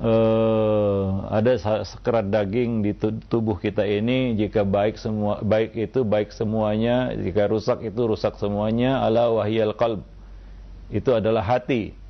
[0.02, 2.92] uh, ada sekerat daging di
[3.30, 9.04] tubuh kita ini jika baik semua baik itu baik semuanya, jika rusak itu rusak semuanya
[9.04, 10.02] ala wahyal qalb.
[10.94, 12.06] Itu adalah hati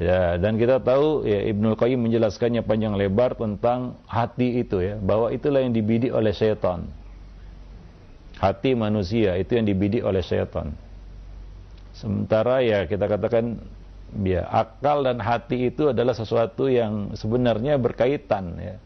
[0.00, 5.28] Ya, dan kita tahu ya Ibnu Qayyim menjelaskannya panjang lebar tentang hati itu ya, bahwa
[5.28, 6.88] itulah yang dibidik oleh syaitan.
[8.40, 10.72] Hati manusia itu yang dibidik oleh syaitan.
[11.92, 13.60] Sementara ya kita katakan
[14.20, 18.76] ya akal dan hati itu adalah sesuatu yang sebenarnya berkaitan ya.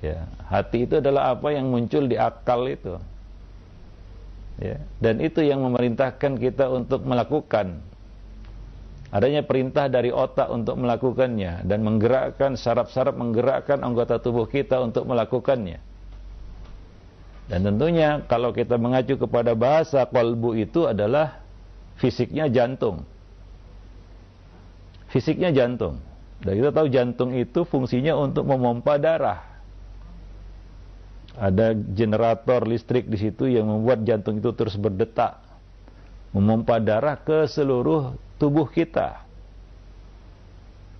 [0.00, 2.96] Ya, hati itu adalah apa yang muncul di akal itu.
[4.56, 7.82] Ya, dan itu yang memerintahkan kita untuk melakukan
[9.12, 15.76] adanya perintah dari otak untuk melakukannya dan menggerakkan saraf-saraf menggerakkan anggota tubuh kita untuk melakukannya.
[17.52, 21.44] Dan tentunya kalau kita mengacu kepada bahasa kolbu itu adalah
[22.00, 23.04] fisiknya jantung.
[25.12, 26.00] Fisiknya jantung.
[26.42, 29.44] Dan kita tahu jantung itu fungsinya untuk memompa darah.
[31.36, 35.40] Ada generator listrik di situ yang membuat jantung itu terus berdetak,
[36.34, 39.22] memompa darah ke seluruh tubuh kita.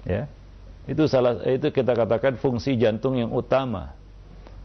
[0.07, 0.31] Ya.
[0.87, 3.93] Itu salah itu kita katakan fungsi jantung yang utama.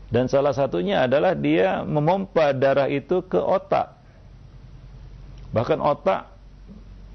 [0.07, 3.91] Dan salah satunya adalah dia memompa darah itu ke otak.
[5.51, 6.36] Bahkan otak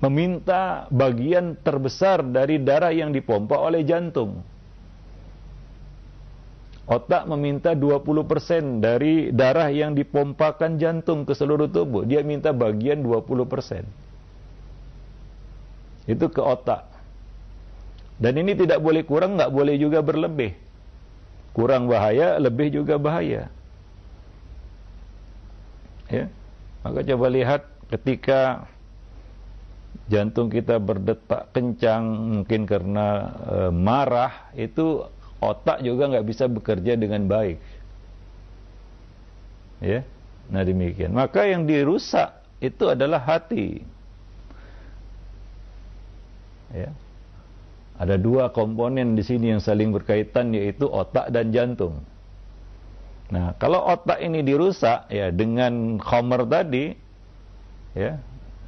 [0.02, 4.42] meminta bagian terbesar dari darah yang dipompa oleh jantung.
[6.82, 12.02] Otak meminta 20% dari darah yang dipompakan jantung ke seluruh tubuh.
[12.02, 13.86] Dia minta bagian 20%.
[16.10, 16.90] Itu ke otak.
[18.18, 20.58] Dan ini tidak boleh kurang, nggak boleh juga berlebih.
[21.54, 23.46] Kurang bahaya, lebih juga bahaya.
[26.10, 26.26] Ya.
[26.82, 27.62] Maka coba lihat
[27.94, 28.66] ketika
[30.10, 32.02] jantung kita berdetak kencang
[32.42, 33.06] mungkin karena
[33.46, 35.06] e, marah itu
[35.42, 37.58] otak juga nggak bisa bekerja dengan baik.
[39.82, 40.06] Ya.
[40.50, 41.10] Nah demikian.
[41.14, 43.82] Maka yang dirusak itu adalah hati.
[46.70, 46.90] Ya.
[47.98, 52.02] Ada dua komponen di sini yang saling berkaitan yaitu otak dan jantung.
[53.32, 56.92] Nah, kalau otak ini dirusak ya dengan khamar tadi
[57.96, 58.20] ya,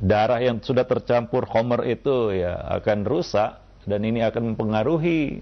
[0.05, 3.57] darah yang sudah tercampur khamar itu ya akan rusak
[3.89, 5.41] dan ini akan mempengaruhi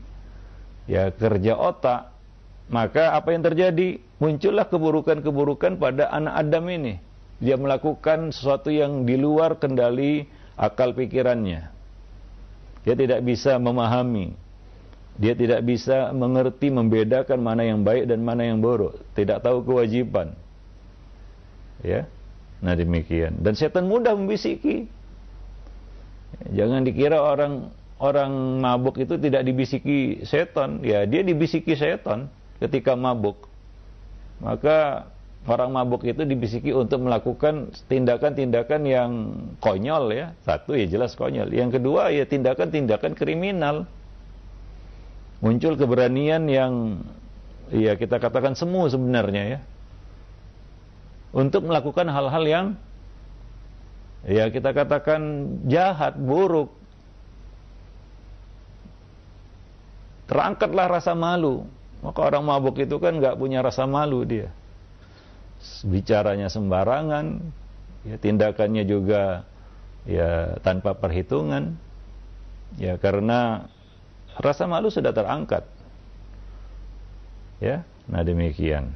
[0.86, 2.14] ya kerja otak.
[2.70, 3.98] Maka apa yang terjadi?
[4.22, 6.94] Muncullah keburukan-keburukan pada anak Adam ini.
[7.42, 11.68] Dia melakukan sesuatu yang di luar kendali akal pikirannya.
[12.86, 14.38] Dia tidak bisa memahami.
[15.18, 18.96] Dia tidak bisa mengerti, membedakan mana yang baik dan mana yang buruk.
[19.12, 20.32] Tidak tahu kewajiban.
[21.82, 22.08] Ya.
[22.62, 23.42] Nah demikian.
[23.42, 24.86] Dan setan mudah membisiki.
[26.54, 30.78] Jangan dikira orang orang mabuk itu tidak dibisiki setan.
[30.86, 32.30] Ya, dia dibisiki setan
[32.62, 33.50] ketika mabuk.
[34.38, 35.10] Maka
[35.46, 39.10] orang mabuk itu dibisiki untuk melakukan tindakan-tindakan yang
[39.58, 40.34] konyol ya.
[40.46, 41.50] Satu ya jelas konyol.
[41.50, 43.90] Yang kedua ya tindakan-tindakan kriminal.
[45.42, 47.02] Muncul keberanian yang
[47.74, 49.60] ya kita katakan semu sebenarnya ya.
[51.32, 52.66] Untuk melakukan hal-hal yang
[54.28, 55.20] ya kita katakan
[55.66, 56.70] jahat, buruk.
[60.28, 61.64] Terangkatlah rasa malu.
[62.04, 64.52] Maka orang mabuk itu kan nggak punya rasa malu dia
[65.86, 67.38] bicaranya sembarangan,
[68.02, 69.46] ya tindakannya juga
[70.06, 71.78] ya tanpa perhitungan.
[72.80, 73.68] Ya karena
[74.40, 75.68] rasa malu sudah terangkat.
[77.62, 78.90] Ya, nah demikian.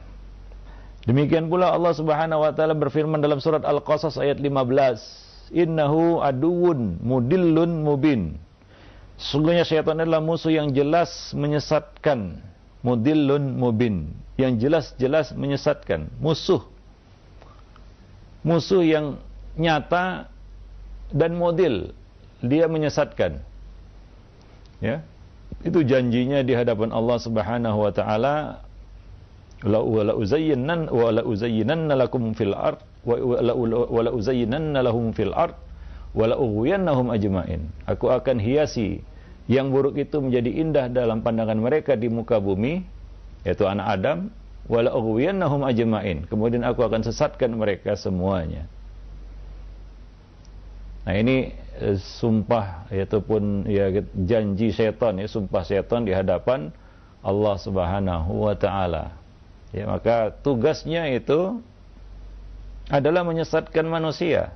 [1.07, 4.99] Demikian pula Allah Subhanahu wa taala berfirman dalam surat Al-Qasas ayat 15,
[5.55, 8.43] "Innahu aduwwun mudillun mubin."
[9.17, 12.43] Sungguhnya syaitan adalah musuh yang jelas menyesatkan.
[12.85, 14.13] Mudillun mubin.
[14.37, 16.13] Yang jelas-jelas menyesatkan.
[16.21, 16.61] Musuh.
[18.45, 19.17] Musuh yang
[19.57, 20.29] nyata
[21.15, 21.97] dan model
[22.45, 23.41] dia menyesatkan.
[24.85, 25.01] Ya.
[25.65, 28.66] Itu janjinya di hadapan Allah Subhanahu wa taala
[29.65, 33.41] la wala uzayyinnan wa la uzayyinanna lakum fil ard wa
[34.05, 35.57] la uzayyinanna lahum fil ard
[36.13, 37.73] wa la ughwiyannahum ajmain.
[37.89, 39.01] Aku akan hiasi
[39.49, 42.85] yang buruk itu menjadi indah dalam pandangan mereka di muka bumi
[43.47, 44.19] yaitu anak Adam
[44.69, 46.29] wala ughwiyannahum ajmain.
[46.29, 48.69] Kemudian aku akan sesatkan mereka semuanya.
[51.07, 53.89] Nah ini eh, sumpah ataupun ya
[54.27, 56.75] janji setan ya sumpah setan di hadapan
[57.23, 59.15] Allah Subhanahu wa taala
[59.75, 61.63] ya maka tugasnya itu
[62.87, 64.55] adalah menyesatkan manusia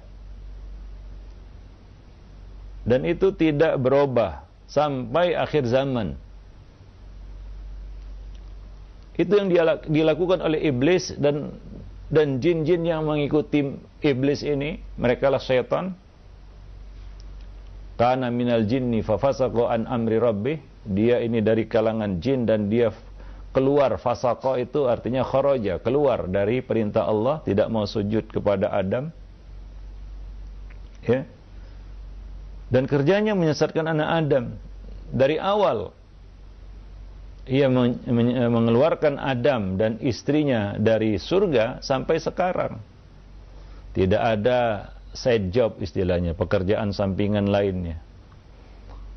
[2.85, 6.17] dan itu tidak berubah sampai akhir zaman.
[9.21, 9.53] Itu yang
[9.85, 11.53] dilakukan oleh iblis dan
[12.09, 15.93] dan jin-jin yang mengikuti iblis ini, mereka lah syaitan.
[18.01, 20.57] Kana minal jinni fafasaqa an amri rabbih.
[20.89, 22.89] Dia ini dari kalangan jin dan dia
[23.51, 29.11] keluar fasaqa itu artinya kharaja, keluar dari perintah Allah, tidak mau sujud kepada Adam.
[31.03, 31.27] Ya.
[32.71, 34.45] Dan kerjanya menyesatkan anak Adam.
[35.11, 35.91] Dari awal
[37.51, 37.67] ia
[38.47, 42.79] mengeluarkan Adam dan istrinya dari surga sampai sekarang.
[43.91, 47.99] Tidak ada side job istilahnya pekerjaan sampingan lainnya.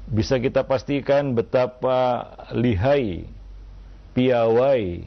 [0.10, 3.30] Bisa kita pastikan betapa lihai
[4.14, 5.06] piawai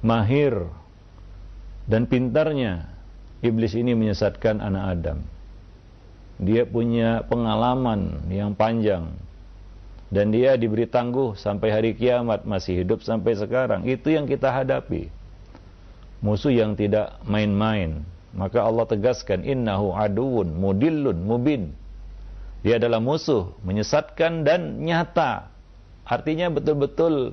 [0.00, 0.54] mahir
[1.86, 2.88] dan pintarnya
[3.44, 5.18] iblis ini menyesatkan anak Adam.
[6.36, 9.08] Dia punya pengalaman yang panjang
[10.12, 13.88] dan dia diberi tangguh sampai hari kiamat masih hidup sampai sekarang.
[13.88, 15.08] Itu yang kita hadapi.
[16.20, 18.04] Musuh yang tidak main-main.
[18.36, 21.72] Maka Allah tegaskan innahu aduun mudillun mubin.
[22.60, 25.48] Dia adalah musuh menyesatkan dan nyata.
[26.04, 27.32] Artinya betul-betul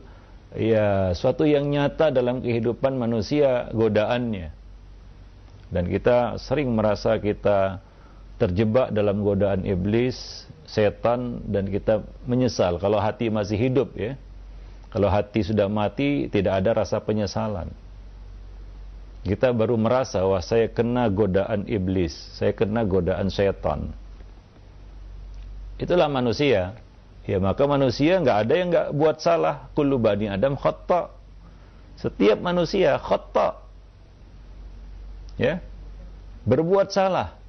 [0.53, 4.53] ya suatu yang nyata dalam kehidupan manusia godaannya.
[5.73, 7.81] Dan kita sering merasa kita
[8.37, 14.13] terjebak dalam godaan iblis, setan dan kita menyesal kalau hati masih hidup ya.
[14.93, 17.73] Kalau hati sudah mati tidak ada rasa penyesalan.
[19.25, 23.89] Kita baru merasa wah saya kena godaan iblis, saya kena godaan setan.
[25.81, 26.77] Itulah manusia.
[27.23, 29.71] Ya maka manusia nggak ada yang nggak buat salah.
[29.71, 31.15] Kullu bani Adam khata.
[31.95, 33.63] Setiap manusia khata.
[35.39, 35.63] Ya.
[36.43, 37.39] Berbuat salah.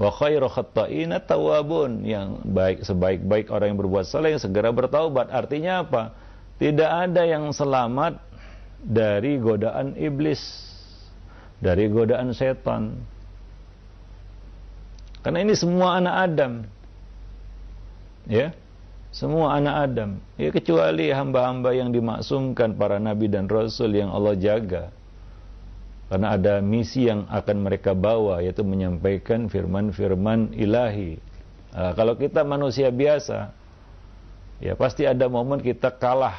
[0.00, 2.08] Wa khairu khatta'ina tawabun.
[2.08, 5.28] Yang baik sebaik-baik orang yang berbuat salah yang segera bertaubat.
[5.28, 6.16] Artinya apa?
[6.56, 8.22] Tidak ada yang selamat
[8.80, 10.40] dari godaan iblis,
[11.60, 13.04] dari godaan setan.
[15.22, 16.52] Karena ini semua anak Adam.
[18.26, 18.54] Ya.
[19.12, 20.10] Semua anak Adam.
[20.40, 24.88] Ya kecuali hamba-hamba yang dimaksumkan para nabi dan rasul yang Allah jaga.
[26.08, 31.20] Karena ada misi yang akan mereka bawa yaitu menyampaikan firman-firman ilahi.
[31.72, 33.52] Nah, kalau kita manusia biasa,
[34.60, 36.36] ya pasti ada momen kita kalah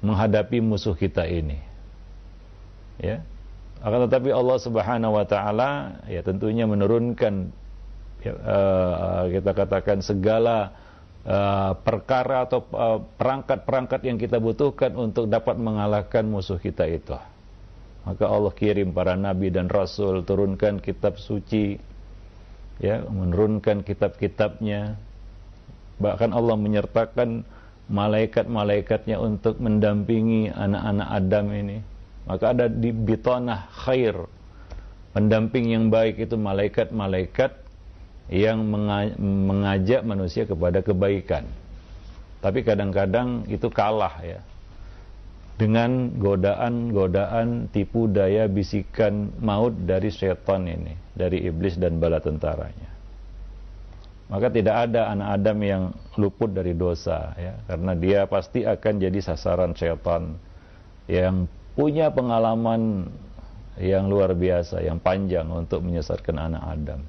[0.00, 1.60] menghadapi musuh kita ini.
[3.00, 3.24] Ya.
[3.84, 7.52] Akan tetapi Allah Subhanahu wa taala ya tentunya menurunkan
[8.24, 10.72] uh, kita katakan segala
[11.26, 17.18] uh, perkara atau eh, perangkat-perangkat uh, yang kita butuhkan untuk dapat mengalahkan musuh kita itu.
[18.06, 21.74] Maka Allah kirim para nabi dan rasul, turunkan kitab suci,
[22.78, 24.94] ya, menurunkan kitab-kitabnya.
[25.98, 27.42] Bahkan Allah menyertakan
[27.90, 31.78] malaikat-malaikatnya untuk mendampingi anak-anak Adam ini.
[32.30, 34.14] Maka ada di bitonah khair,
[35.10, 37.65] pendamping yang baik itu malaikat-malaikat
[38.26, 38.66] yang
[39.20, 41.46] mengajak manusia kepada kebaikan.
[42.42, 44.40] Tapi kadang-kadang itu kalah ya.
[45.56, 52.96] Dengan godaan-godaan tipu daya bisikan maut dari setan ini, dari iblis dan bala tentaranya
[54.26, 55.82] maka tidak ada anak Adam yang
[56.18, 60.34] luput dari dosa ya karena dia pasti akan jadi sasaran setan
[61.06, 61.46] yang
[61.78, 63.06] punya pengalaman
[63.78, 67.00] yang luar biasa yang panjang untuk menyesatkan anak Adam.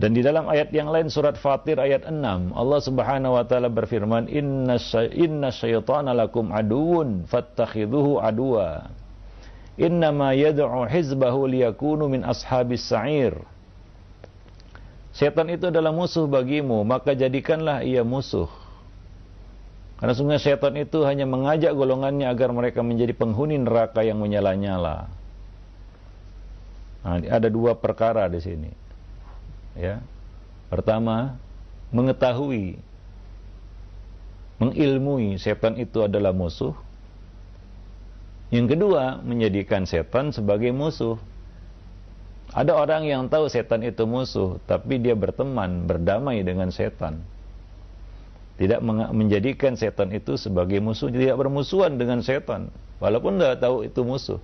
[0.00, 4.32] Dan di dalam ayat yang lain surat Fatir ayat 6 Allah Subhanahu wa taala berfirman
[4.32, 4.80] inna
[5.12, 8.88] inna syaitana lakum aduun fattakhidhuhu aduwa
[9.76, 13.36] innama yad'u hizbahu liyakunu min ashabis sa'ir
[15.10, 18.48] Setan itu adalah musuh bagimu, maka jadikanlah ia musuh.
[20.00, 25.12] Karena sungguh setan itu hanya mengajak golongannya agar mereka menjadi penghuni neraka yang menyala-nyala.
[27.04, 28.79] Nah, ada dua perkara di sini.
[29.78, 30.02] Ya.
[30.70, 31.38] Pertama,
[31.90, 32.78] mengetahui
[34.60, 36.76] mengilmui setan itu adalah musuh.
[38.50, 41.16] Yang kedua, menjadikan setan sebagai musuh.
[42.50, 47.22] Ada orang yang tahu setan itu musuh, tapi dia berteman, berdamai dengan setan.
[48.58, 48.82] Tidak
[49.14, 52.68] menjadikan setan itu sebagai musuh, tidak bermusuhan dengan setan,
[52.98, 54.42] walaupun tidak tahu itu musuh.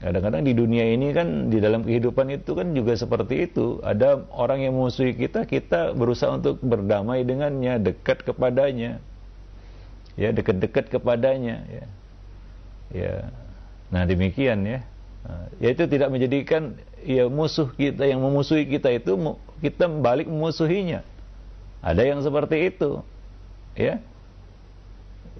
[0.00, 3.84] Kadang-kadang di dunia ini kan di dalam kehidupan itu kan juga seperti itu.
[3.84, 8.96] Ada orang yang memusuhi kita, kita berusaha untuk berdamai dengannya, dekat kepadanya.
[10.16, 11.84] Ya, dekat-dekat kepadanya ya.
[12.96, 13.14] Ya.
[13.92, 14.80] Nah, demikian ya.
[15.20, 21.04] Nah, yaitu tidak menjadikan ya musuh kita yang memusuhi kita itu kita balik memusuhinya.
[21.84, 23.04] Ada yang seperti itu.
[23.76, 24.00] Ya.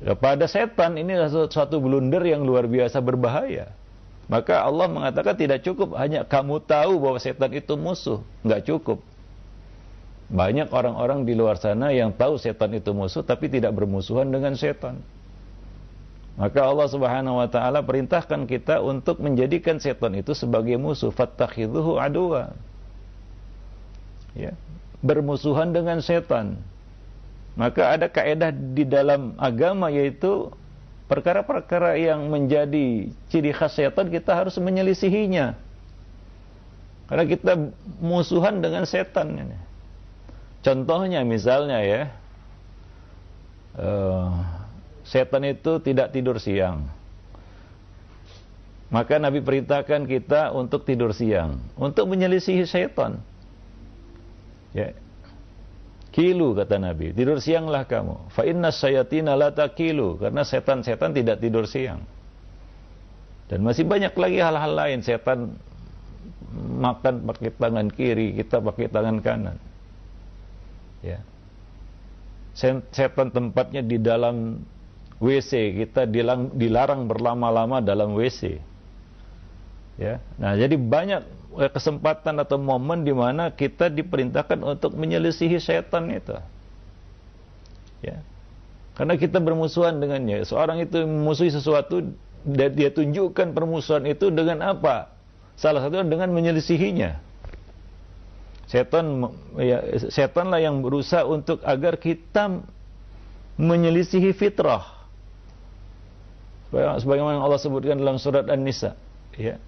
[0.04, 1.16] Kepada setan ini
[1.48, 3.79] suatu blunder yang luar biasa berbahaya.
[4.30, 9.02] Maka Allah mengatakan tidak cukup hanya kamu tahu bahwa setan itu musuh, nggak cukup.
[10.30, 15.02] Banyak orang-orang di luar sana yang tahu setan itu musuh tapi tidak bermusuhan dengan setan.
[16.38, 22.54] Maka Allah Subhanahu wa taala perintahkan kita untuk menjadikan setan itu sebagai musuh, fattakhidhuhu aduwa.
[24.38, 24.54] Ya,
[25.02, 26.62] bermusuhan dengan setan.
[27.58, 30.54] Maka ada kaedah di dalam agama yaitu
[31.10, 35.58] perkara-perkara yang menjadi ciri khas setan kita harus menyelisihinya.
[37.10, 37.52] Karena kita
[37.98, 39.50] musuhan dengan setan.
[40.62, 42.02] Contohnya misalnya ya,
[43.74, 44.30] uh,
[45.02, 46.86] setan itu tidak tidur siang.
[48.94, 53.18] Maka Nabi perintahkan kita untuk tidur siang, untuk menyelisihi setan.
[54.70, 54.94] Ya.
[56.10, 58.34] Kilu kata Nabi, tidur sianglah kamu.
[58.34, 62.02] Fa inna sayatina la takilu, karena setan-setan tidak tidur siang.
[63.46, 65.54] Dan masih banyak lagi hal-hal lain setan
[66.54, 69.56] makan pakai tangan kiri, kita pakai tangan kanan.
[71.00, 71.22] Ya.
[72.54, 74.66] setan tempatnya di dalam
[75.22, 78.58] WC, kita dilarang, dilarang berlama-lama dalam WC.
[79.94, 80.18] Ya.
[80.42, 86.38] Nah, jadi banyak kesempatan atau momen di mana kita diperintahkan untuk menyelisihi setan itu.
[88.00, 88.22] Ya.
[88.94, 90.44] Karena kita bermusuhan dengannya.
[90.46, 92.04] Seorang itu memusuhi sesuatu
[92.44, 95.12] dan dia tunjukkan permusuhan itu dengan apa?
[95.58, 97.20] Salah satu dengan menyelisihinya.
[98.70, 99.26] Setan
[99.58, 102.62] ya, setanlah yang berusaha untuk agar kita
[103.58, 105.00] menyelisihi fitrah
[106.72, 108.94] sebagaimana Allah sebutkan dalam surat An-Nisa
[109.34, 109.58] ya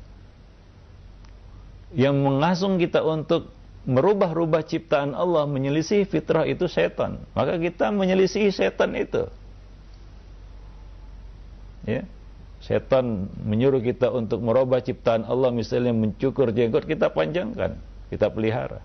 [1.93, 3.53] yang mengasung kita untuk
[3.85, 7.21] merubah-rubah ciptaan Allah menyelisih fitrah itu setan.
[7.35, 9.29] Maka kita menyelisih setan itu.
[11.85, 12.07] Ya.
[12.63, 17.75] Setan menyuruh kita untuk merubah ciptaan Allah misalnya mencukur jenggot kita panjangkan
[18.07, 18.79] kita pelihara.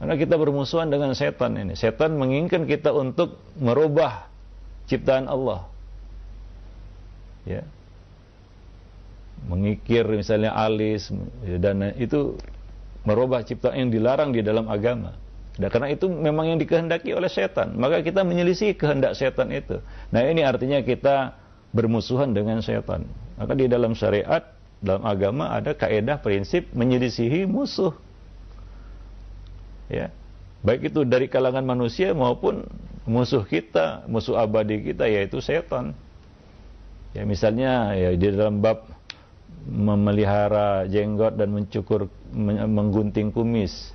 [0.00, 1.76] Karena kita bermusuhan dengan setan ini.
[1.76, 4.32] Setan menginginkan kita untuk merubah
[4.88, 5.68] ciptaan Allah.
[7.44, 7.68] Ya
[9.46, 11.10] mengikir misalnya alis
[11.58, 12.38] dan itu
[13.02, 15.18] merubah ciptaan yang dilarang di dalam agama.
[15.52, 19.84] Dan karena itu memang yang dikehendaki oleh setan, maka kita menyelisih kehendak setan itu.
[20.08, 21.36] Nah, ini artinya kita
[21.76, 23.04] bermusuhan dengan setan.
[23.36, 24.48] Maka di dalam syariat,
[24.80, 27.92] dalam agama ada kaedah prinsip menyelisihi musuh.
[29.92, 30.08] Ya.
[30.62, 32.64] Baik itu dari kalangan manusia maupun
[33.04, 35.92] musuh kita, musuh abadi kita yaitu setan.
[37.12, 38.88] Ya misalnya ya di dalam bab
[39.66, 43.94] memelihara jenggot dan mencukur menggunting kumis.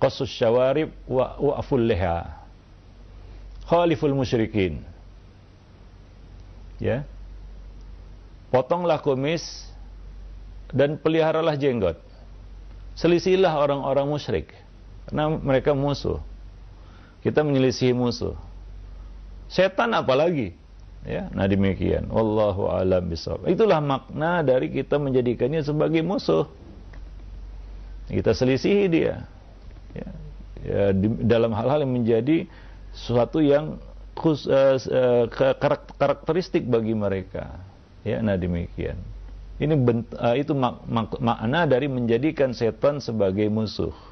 [0.00, 2.24] Qasus syawarib wa wa'ful liha.
[3.68, 4.80] Khaliful musyrikin.
[6.80, 7.04] Ya.
[8.48, 9.68] Potonglah kumis
[10.72, 12.00] dan peliharalah jenggot.
[12.96, 14.50] Selisilah orang-orang musyrik.
[15.06, 16.18] Karena mereka musuh.
[17.20, 18.34] Kita menyelisih musuh.
[19.50, 20.59] Setan apalagi?
[21.00, 22.12] Ya, nah demikian.
[22.12, 23.48] Wallahu a'lam bishawab.
[23.48, 26.44] Itulah makna dari kita menjadikannya sebagai musuh.
[28.10, 29.24] Kita selisihi dia.
[29.96, 30.08] Ya,
[30.60, 32.44] ya di, dalam hal-hal yang menjadi
[32.92, 33.80] sesuatu yang
[34.12, 35.24] khus, uh, uh,
[35.96, 37.48] karakteristik bagi mereka.
[38.04, 39.00] Ya, nah demikian.
[39.56, 44.09] Ini bent, uh, itu mak, mak, makna dari menjadikan setan sebagai musuh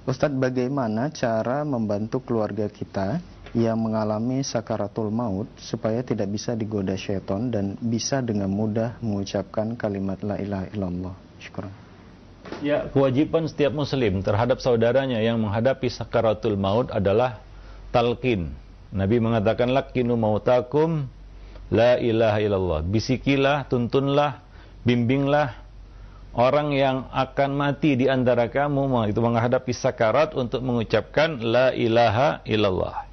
[0.08, 3.20] Ustadz bagaimana cara membantu keluarga kita
[3.52, 10.16] yang mengalami sakaratul maut supaya tidak bisa digoda syaitan dan bisa dengan mudah mengucapkan kalimat
[10.24, 11.14] la ilaha illallah.
[11.36, 11.68] Syukur.
[12.64, 17.44] Ya, kewajiban setiap muslim terhadap saudaranya yang menghadapi sakaratul maut adalah
[17.92, 18.48] talqin.
[18.88, 21.04] Nabi mengatakan lakinu mautakum
[21.68, 22.80] la ilaha illallah.
[22.80, 24.40] Bisikilah, tuntunlah,
[24.88, 25.67] bimbinglah
[26.38, 33.04] orang yang akan mati di antara kamu itu menghadapi sakarat untuk mengucapkan la ilaha illallah.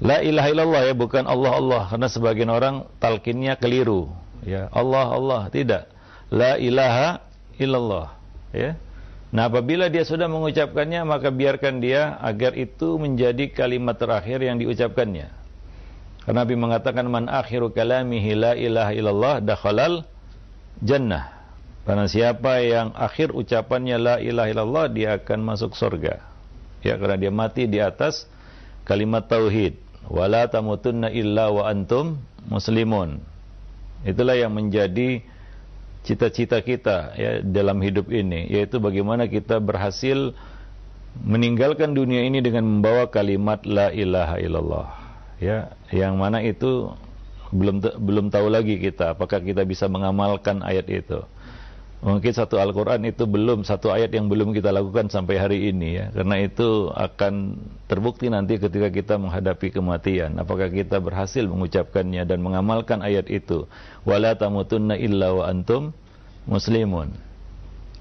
[0.00, 4.10] La ilaha illallah ya bukan Allah Allah karena sebagian orang talkinnya keliru
[4.42, 5.86] ya Allah Allah tidak
[6.34, 7.22] la ilaha
[7.60, 8.10] illallah
[8.50, 8.74] ya
[9.34, 15.26] Nah apabila dia sudah mengucapkannya maka biarkan dia agar itu menjadi kalimat terakhir yang diucapkannya.
[16.22, 20.06] Karena Nabi mengatakan man akhiru kalamihi la ilaha illallah dakhalal
[20.78, 21.33] jannah.
[21.84, 26.24] Karena siapa yang akhir ucapannya la ilaha illallah dia akan masuk surga.
[26.80, 28.24] Ya karena dia mati di atas
[28.88, 29.76] kalimat tauhid.
[30.08, 33.20] Wala tamutunna illa wa antum muslimun.
[34.04, 35.24] Itulah yang menjadi
[36.04, 40.36] cita-cita kita ya dalam hidup ini yaitu bagaimana kita berhasil
[41.24, 44.86] meninggalkan dunia ini dengan membawa kalimat la ilaha illallah
[45.40, 46.92] ya yang mana itu
[47.56, 51.24] belum belum tahu lagi kita apakah kita bisa mengamalkan ayat itu
[52.04, 56.06] mungkin satu Al-Quran itu belum satu ayat yang belum kita lakukan sampai hari ini ya.
[56.12, 57.56] Karena itu akan
[57.88, 60.36] terbukti nanti ketika kita menghadapi kematian.
[60.36, 63.64] Apakah kita berhasil mengucapkannya dan mengamalkan ayat itu?
[64.04, 65.96] Wala tamutunna illa wa antum
[66.44, 67.16] muslimun.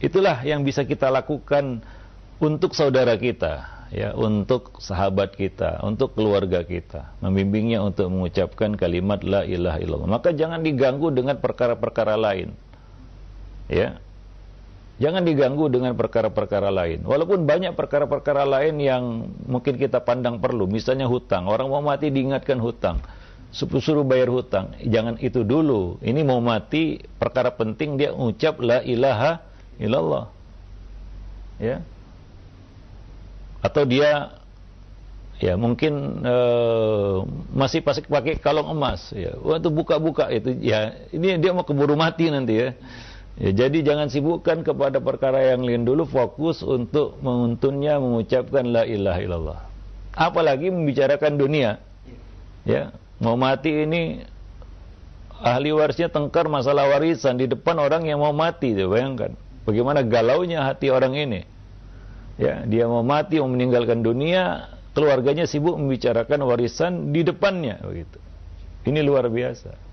[0.03, 1.79] Itulah yang bisa kita lakukan
[2.43, 7.15] untuk saudara kita ya untuk sahabat kita untuk keluarga kita.
[7.23, 10.11] Membimbingnya untuk mengucapkan kalimat la ilaha illallah.
[10.11, 12.51] Maka jangan diganggu dengan perkara-perkara lain
[13.67, 13.99] ya.
[15.01, 17.01] Jangan diganggu dengan perkara-perkara lain.
[17.01, 19.03] Walaupun banyak perkara-perkara lain yang
[19.49, 20.69] mungkin kita pandang perlu.
[20.69, 21.49] Misalnya hutang.
[21.49, 23.01] Orang mau mati diingatkan hutang.
[23.53, 24.77] Suruh bayar hutang.
[24.85, 25.97] Jangan itu dulu.
[25.97, 29.41] Ini mau mati perkara penting dia ucap la ilaha
[29.81, 30.29] illallah.
[31.57, 31.81] Ya.
[33.65, 34.39] Atau dia
[35.41, 39.09] ya mungkin uh, masih pakai kalung emas.
[39.09, 39.33] Ya.
[39.41, 42.69] Waktu buka-buka itu ya ini dia mau keburu mati nanti ya
[43.33, 49.19] Ya, jadi jangan sibukkan kepada perkara yang lain dulu, fokus untuk menguntunnya mengucapkan la ilaha
[49.25, 49.59] illallah.
[50.13, 51.81] Apalagi membicarakan dunia.
[52.61, 54.21] Ya, mau mati ini
[55.41, 59.33] ahli warisnya tengkar masalah warisan di depan orang yang mau mati, ya, bayangkan.
[59.65, 61.41] Bagaimana galaunya hati orang ini.
[62.37, 68.21] Ya, dia mau mati, mau meninggalkan dunia, keluarganya sibuk membicarakan warisan di depannya begitu.
[68.85, 69.92] Ini luar biasa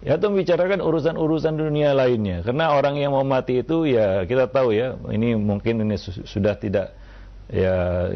[0.00, 2.40] ya atau membicarakan urusan-urusan dunia lainnya.
[2.40, 6.56] Karena orang yang mau mati itu ya kita tahu ya ini mungkin ini su sudah
[6.56, 6.96] tidak
[7.52, 8.08] ya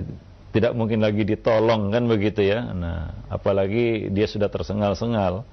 [0.54, 2.72] tidak mungkin lagi ditolong kan begitu ya.
[2.72, 5.44] Nah apalagi dia sudah tersengal-sengal.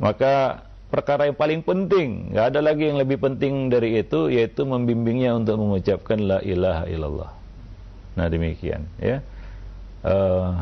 [0.00, 5.38] Maka perkara yang paling penting nggak ada lagi yang lebih penting dari itu yaitu membimbingnya
[5.38, 7.30] untuk mengucapkan la ilaha illallah.
[8.18, 9.22] Nah demikian ya.
[10.00, 10.56] Uh,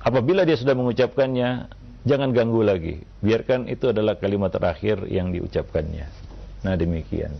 [0.00, 1.66] apabila dia sudah mengucapkannya
[2.06, 3.02] jangan ganggu lagi.
[3.20, 6.06] Biarkan itu adalah kalimat terakhir yang diucapkannya.
[6.62, 7.34] Nah demikian.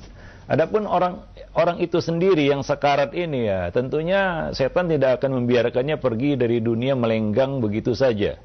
[0.47, 1.27] Adapun orang
[1.59, 6.95] orang itu sendiri yang sekarat ini ya, tentunya setan tidak akan membiarkannya pergi dari dunia
[6.95, 8.39] melenggang begitu saja.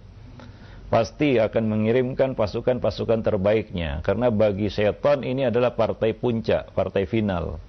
[0.90, 7.62] Pasti akan mengirimkan pasukan-pasukan terbaiknya karena bagi setan ini adalah partai puncak, partai final.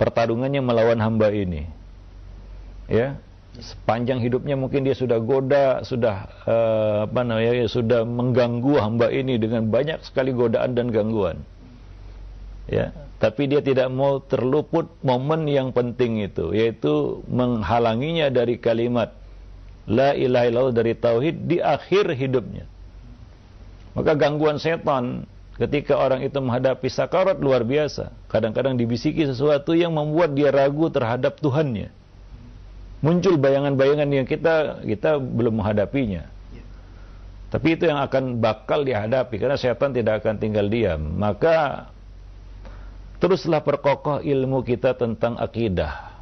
[0.00, 1.68] Pertarungannya melawan hamba ini.
[2.88, 3.20] Ya,
[3.60, 9.36] sepanjang hidupnya mungkin dia sudah goda, sudah uh, apa namanya, ya, sudah mengganggu hamba ini
[9.36, 11.44] dengan banyak sekali godaan dan gangguan.
[12.66, 19.12] Ya, tapi dia tidak mau terluput momen yang penting itu, yaitu menghalanginya dari kalimat
[19.84, 22.64] la ilaha illallah dari tauhid di akhir hidupnya.
[23.92, 25.28] Maka gangguan setan
[25.60, 28.14] ketika orang itu menghadapi sakarat luar biasa.
[28.30, 31.99] Kadang-kadang dibisiki sesuatu yang membuat dia ragu terhadap Tuhannya
[33.00, 36.28] muncul bayangan-bayangan yang kita kita belum menghadapinya.
[37.50, 41.18] Tapi itu yang akan bakal dihadapi karena setan tidak akan tinggal diam.
[41.18, 41.88] Maka
[43.18, 46.14] teruslah perkokoh ilmu kita tentang akidah.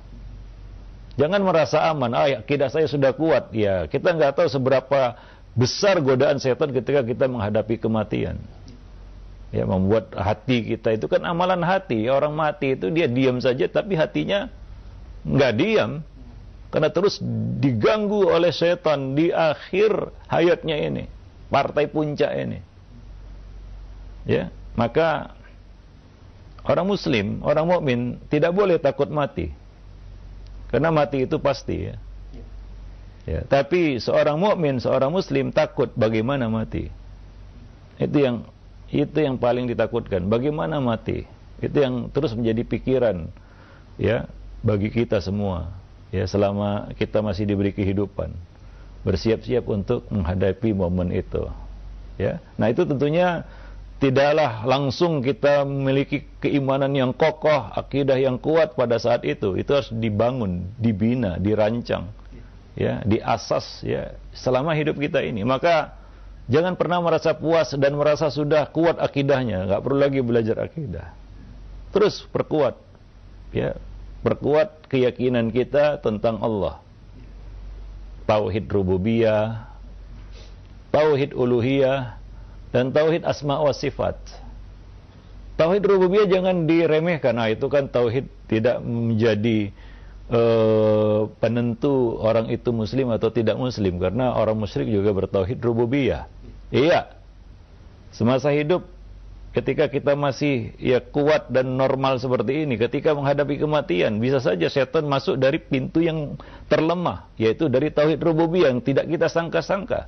[1.21, 3.53] Jangan merasa aman, ah akidah saya sudah kuat.
[3.53, 5.21] Ya, kita nggak tahu seberapa
[5.53, 8.41] besar godaan setan ketika kita menghadapi kematian.
[9.53, 12.09] Ya, membuat hati kita itu kan amalan hati.
[12.09, 14.49] Orang mati itu dia diam saja tapi hatinya
[15.29, 16.01] nggak diam
[16.69, 17.17] karena terus
[17.61, 21.05] diganggu oleh setan di akhir hayatnya ini,
[21.49, 22.61] partai puncak ini.
[24.29, 25.33] Ya, maka
[26.69, 29.49] orang muslim, orang mukmin tidak boleh takut mati.
[30.69, 31.97] Karena mati itu pasti ya.
[33.25, 36.93] Ya, tapi seorang mukmin, seorang muslim takut bagaimana mati.
[37.97, 38.45] Itu yang
[38.93, 40.29] itu yang paling ditakutkan.
[40.29, 41.25] Bagaimana mati?
[41.65, 43.33] Itu yang terus menjadi pikiran
[43.97, 44.29] ya
[44.61, 45.79] bagi kita semua
[46.15, 48.33] ya selama kita masih diberi kehidupan
[49.07, 51.49] bersiap-siap untuk menghadapi momen itu.
[52.19, 53.47] Ya nah itu tentunya
[54.03, 59.55] tidaklah langsung kita memiliki keimanan yang kokoh akidah yang kuat pada saat itu.
[59.55, 62.11] Itu harus dibangun dibina dirancang
[62.79, 65.43] ya diasas ya selama hidup kita ini.
[65.43, 65.95] Maka
[66.47, 69.67] jangan pernah merasa puas dan merasa sudah kuat akidahnya.
[69.67, 71.11] Nggak perlu lagi belajar akidah.
[71.91, 72.79] Terus perkuat
[73.51, 73.75] ya
[74.23, 76.83] perkuat keyakinan kita tentang Allah.
[78.29, 79.71] Tauhid rububiyah,
[80.93, 82.19] tauhid uluhiyah,
[82.75, 84.19] dan tauhid asma wa sifat.
[85.57, 87.35] Tauhid rububiyah jangan diremehkan.
[87.35, 89.73] Nah, itu kan tauhid tidak menjadi
[90.31, 96.29] uh, penentu orang itu muslim atau tidak muslim karena orang musyrik juga bertauhid rububiyah.
[96.69, 97.17] Iya.
[98.13, 98.87] Semasa hidup
[99.59, 105.11] ketika kita masih ya kuat dan normal seperti ini, ketika menghadapi kematian, bisa saja setan
[105.11, 106.39] masuk dari pintu yang
[106.71, 110.07] terlemah, yaitu dari tauhid rububiyah yang tidak kita sangka-sangka.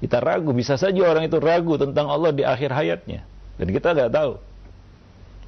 [0.00, 3.26] Kita ragu, bisa saja orang itu ragu tentang Allah di akhir hayatnya,
[3.58, 4.32] dan kita nggak tahu.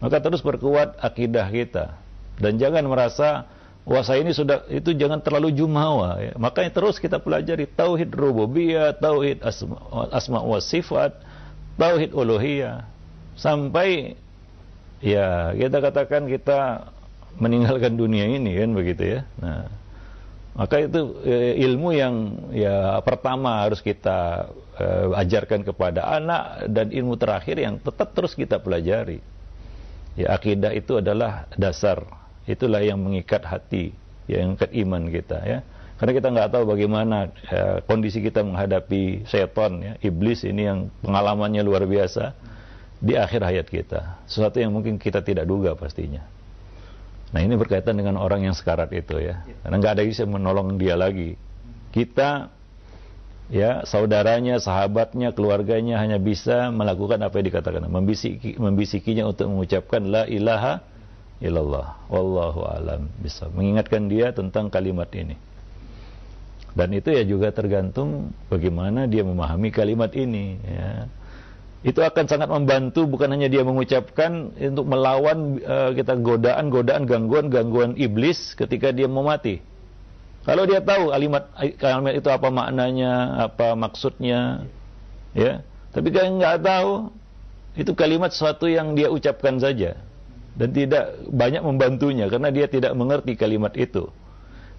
[0.02, 1.94] Maka terus perkuat akidah kita
[2.42, 3.46] dan jangan merasa
[3.86, 6.34] wah saya ini sudah itu jangan terlalu jumawa ya.
[6.34, 9.78] Makanya terus kita pelajari tauhid rububiyah, tauhid asma,
[10.10, 11.14] asma wa sifat,
[11.78, 12.91] tauhid uluhiyah
[13.36, 14.16] sampai
[15.02, 16.88] ya kita katakan kita
[17.36, 19.20] meninggalkan dunia ini kan begitu ya.
[19.40, 19.66] Nah,
[20.52, 22.14] maka itu e, ilmu yang
[22.52, 28.60] ya pertama harus kita e, ajarkan kepada anak dan ilmu terakhir yang tetap terus kita
[28.60, 29.24] pelajari.
[30.12, 32.04] Ya akidah itu adalah dasar,
[32.44, 33.96] itulah yang mengikat hati,
[34.28, 35.58] yang mengikat iman kita ya.
[35.96, 41.62] Karena kita nggak tahu bagaimana ya, kondisi kita menghadapi setan ya, iblis ini yang pengalamannya
[41.64, 42.34] luar biasa
[43.02, 44.22] di akhir hayat kita.
[44.30, 46.22] Sesuatu yang mungkin kita tidak duga pastinya.
[47.34, 49.42] Nah ini berkaitan dengan orang yang sekarat itu ya.
[49.66, 51.34] Karena nggak ada bisa menolong dia lagi.
[51.90, 52.46] Kita
[53.50, 60.24] ya saudaranya, sahabatnya, keluarganya hanya bisa melakukan apa yang dikatakan, membisiki, membisikinya untuk mengucapkan la
[60.30, 60.84] ilaha
[61.42, 65.34] illallah, wallahu alam bisa mengingatkan dia tentang kalimat ini.
[66.72, 70.56] Dan itu ya juga tergantung bagaimana dia memahami kalimat ini.
[70.64, 71.10] Ya.
[71.82, 78.54] Itu akan sangat membantu bukan hanya dia mengucapkan untuk melawan uh, kita godaan-godaan, gangguan-gangguan iblis
[78.54, 79.58] ketika dia mau mati
[80.42, 81.46] kalau dia tahu kalimat
[81.78, 84.66] kalimat itu apa maknanya, apa maksudnya,
[85.38, 85.62] ya.
[85.94, 86.92] Tapi kalau nggak tahu,
[87.78, 89.94] itu kalimat sesuatu yang dia ucapkan saja
[90.58, 94.10] dan tidak banyak membantunya karena dia tidak mengerti kalimat itu.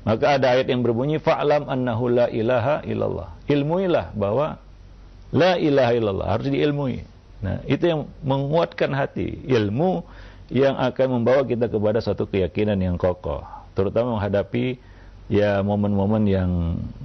[0.04, 3.32] Maka ada ayat yang berbunyi fa'lam annahu la ilaha illallah.
[3.48, 4.60] Ilmuilah bahwa
[5.34, 6.28] la ilaha illallah.
[6.30, 7.02] Harus diilmui.
[7.44, 10.06] Nah, itu yang menguatkan hati, ilmu
[10.48, 13.44] yang akan membawa kita kepada satu keyakinan yang kokoh,
[13.76, 14.80] terutama menghadapi
[15.28, 16.52] ya momen-momen yang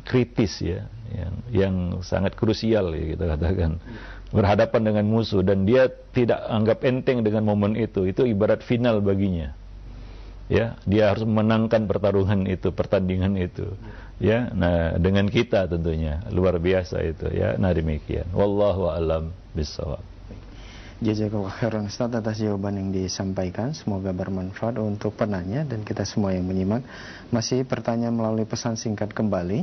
[0.07, 0.87] kritis ya.
[1.09, 1.75] Yang yang
[2.05, 3.81] sangat krusial ya kita katakan.
[4.29, 8.05] Berhadapan dengan musuh dan dia tidak anggap enteng dengan momen itu.
[8.05, 9.57] Itu ibarat final baginya
[10.49, 13.69] ya dia harus memenangkan pertarungan itu pertandingan itu.
[14.19, 16.25] Ya nah dengan kita tentunya.
[16.35, 17.55] Luar biasa itu ya.
[17.61, 18.27] Nah demikian.
[18.35, 20.03] Wallahu alam bisawab
[20.99, 23.71] Jazakallah khairan Ustaz atas jawaban yang disampaikan.
[23.71, 26.83] Semoga bermanfaat untuk penanya dan kita semua yang menyimak.
[27.31, 29.63] Masih pertanyaan melalui pesan singkat kembali.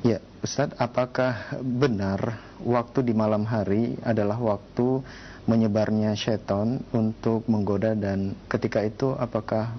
[0.00, 5.04] Ya Ustaz, apakah benar waktu di malam hari adalah waktu
[5.46, 9.78] menyebarnya syaitan untuk menggoda dan ketika itu apakah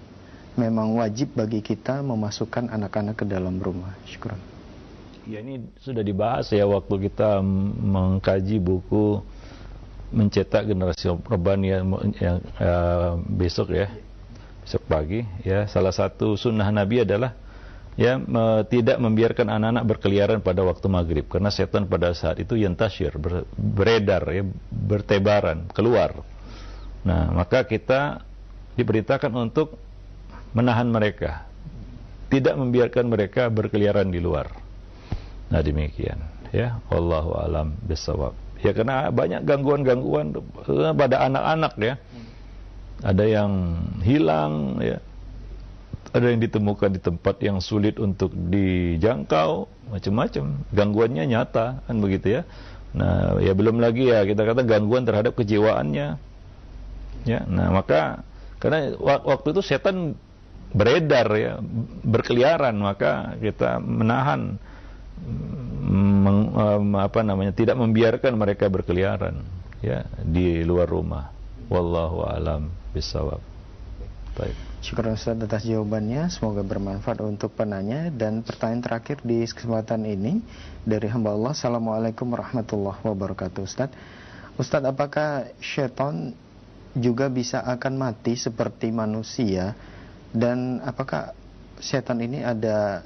[0.55, 3.93] memang wajib bagi kita memasukkan anak-anak ke dalam rumah?
[4.07, 4.33] Syukur.
[5.27, 7.43] Ya ini sudah dibahas ya waktu kita
[7.83, 9.19] mengkaji buku
[10.07, 11.83] mencetak generasi urban yang,
[12.23, 13.91] yang uh, besok ya
[14.63, 17.35] besok pagi ya salah satu sunnah Nabi adalah
[17.97, 21.25] ya me, tidak membiarkan anak-anak berkeliaran pada waktu maghrib.
[21.27, 26.21] Karena setan pada saat itu yang tasyir ber, beredar ya bertebaran keluar.
[27.03, 28.21] Nah maka kita
[28.77, 29.75] diberitakan untuk
[30.53, 31.49] menahan mereka.
[32.27, 34.53] Tidak membiarkan mereka berkeliaran di luar.
[35.49, 36.21] Nah demikian
[36.53, 36.77] ya.
[36.93, 38.37] Wallahu alam bisawab.
[38.61, 40.37] Ya karena banyak gangguan-gangguan
[40.93, 41.95] pada anak-anak ya.
[43.01, 43.51] Ada yang
[44.01, 44.97] hilang ya.
[46.15, 50.63] Ada yang ditemukan di tempat yang sulit untuk dijangkau, macam-macam.
[50.71, 52.41] Gangguannya nyata kan begitu ya.
[52.95, 56.17] Nah, ya belum lagi ya kita kata gangguan terhadap kejiwaannya.
[57.27, 58.23] Ya, nah maka
[58.63, 60.15] karena waktu itu setan
[60.71, 61.53] beredar ya,
[62.07, 64.55] berkeliaran, maka kita menahan
[65.87, 66.55] meng,
[66.95, 69.43] apa namanya tidak membiarkan mereka berkeliaran
[69.83, 71.29] ya di luar rumah.
[71.67, 73.43] Wallahu alam bisawab.
[74.39, 74.66] Baik.
[74.77, 80.45] Syukur Ustaz atas jawabannya Semoga bermanfaat untuk penanya Dan pertanyaan terakhir di kesempatan ini
[80.85, 83.89] Dari hamba Allah Assalamualaikum warahmatullahi wabarakatuh Ustaz
[84.57, 86.33] Ustaz apakah syaitan
[86.93, 89.73] juga bisa akan mati seperti manusia
[90.29, 91.33] Dan apakah
[91.81, 93.01] setan ini ada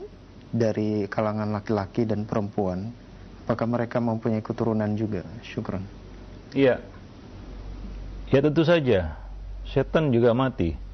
[0.52, 2.92] dari kalangan laki-laki dan perempuan,
[3.48, 5.24] apakah mereka mempunyai keturunan juga?
[5.48, 5.88] Syukran.
[6.52, 6.84] Iya.
[8.28, 9.16] Ya tentu saja.
[9.64, 10.91] Setan juga mati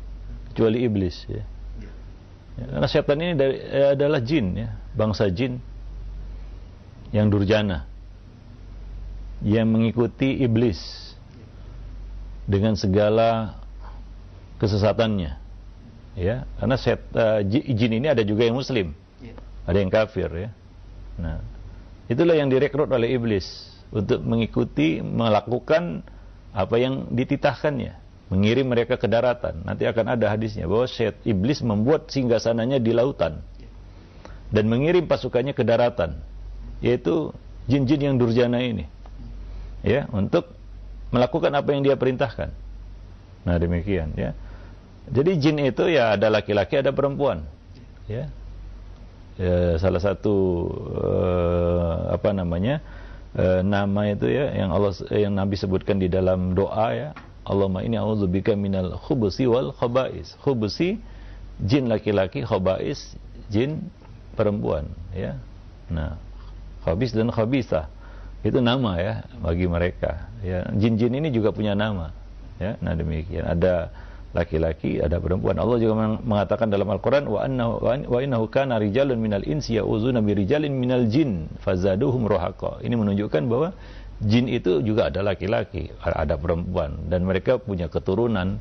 [0.58, 1.45] kecuali iblis ya.
[2.58, 5.62] ya karena setan ini dari, ya, adalah jin ya, bangsa jin
[7.14, 7.86] yang durjana.
[9.45, 10.82] Yang mengikuti iblis
[12.49, 13.62] dengan segala
[14.58, 15.38] kesesatannya
[16.18, 16.49] ya.
[16.58, 18.97] Karena set, uh, jin ini ada juga yang muslim.
[19.70, 20.49] Ada yang kafir ya.
[21.22, 21.38] Nah,
[22.10, 23.45] itulah yang direkrut oleh iblis
[23.93, 26.01] untuk mengikuti melakukan
[26.49, 29.63] apa yang dititahkannya mengirim mereka ke daratan.
[29.63, 33.39] Nanti akan ada hadisnya bahwa syait iblis membuat singgasananya di lautan.
[34.51, 36.19] Dan mengirim pasukannya ke daratan.
[36.84, 37.32] Yaitu
[37.67, 38.88] jin-jin yang durjana ini.
[39.84, 40.51] Ya untuk
[41.11, 42.51] melakukan apa yang dia perintahkan.
[43.47, 44.36] Nah demikian ya.
[45.07, 47.47] Jadi jin itu ya ada laki-laki ada perempuan.
[48.07, 48.28] Ya,
[49.39, 50.67] ya salah satu
[50.99, 52.84] uh, apa namanya
[53.36, 57.09] uh, nama itu ya yang Allah yang Nabi sebutkan di dalam doa ya
[57.48, 60.36] Allahumma ini a'udzubika minal khubusi wal khaba'is.
[60.43, 61.00] Khubusi
[61.64, 63.16] jin laki-laki, khaba'is
[63.48, 63.88] jin
[64.36, 65.39] perempuan, ya.
[65.88, 66.20] Nah,
[66.84, 67.88] khabis dan khabisah
[68.43, 70.28] itu nama ya bagi mereka.
[70.43, 72.12] Ya, jin-jin ini juga punya nama.
[72.60, 73.48] Ya, nah demikian.
[73.48, 73.89] Ada
[74.36, 75.56] laki-laki, ada perempuan.
[75.58, 80.36] Allah juga mengatakan dalam Al-Qur'an wa annahu wa innahu kana rijalun minal insi ya'uzuna bi
[80.38, 82.84] rijalin minal jin fazaduhum rohaqa.
[82.84, 83.74] Ini menunjukkan bahwa
[84.24, 88.57] jin itu juga ada laki-laki, ada perempuan dan mereka punya keturunan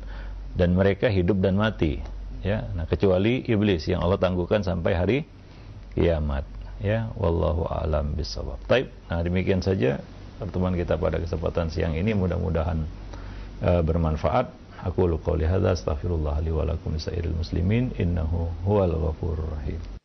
[0.57, 2.01] dan mereka hidup dan mati.
[2.45, 5.17] Ya, nah kecuali iblis yang Allah tangguhkan sampai hari
[5.97, 6.45] kiamat.
[6.77, 8.61] Ya, wallahu alam bisawab.
[8.69, 8.93] Taib.
[9.09, 9.97] Nah, demikian saja
[10.37, 12.85] pertemuan kita pada kesempatan siang ini mudah-mudahan
[13.65, 14.53] uh, bermanfaat.
[14.85, 16.93] Aku qouli hadza astaghfirullah li wa lakum
[17.33, 19.96] muslimin innahu huwal ghafurur rahim.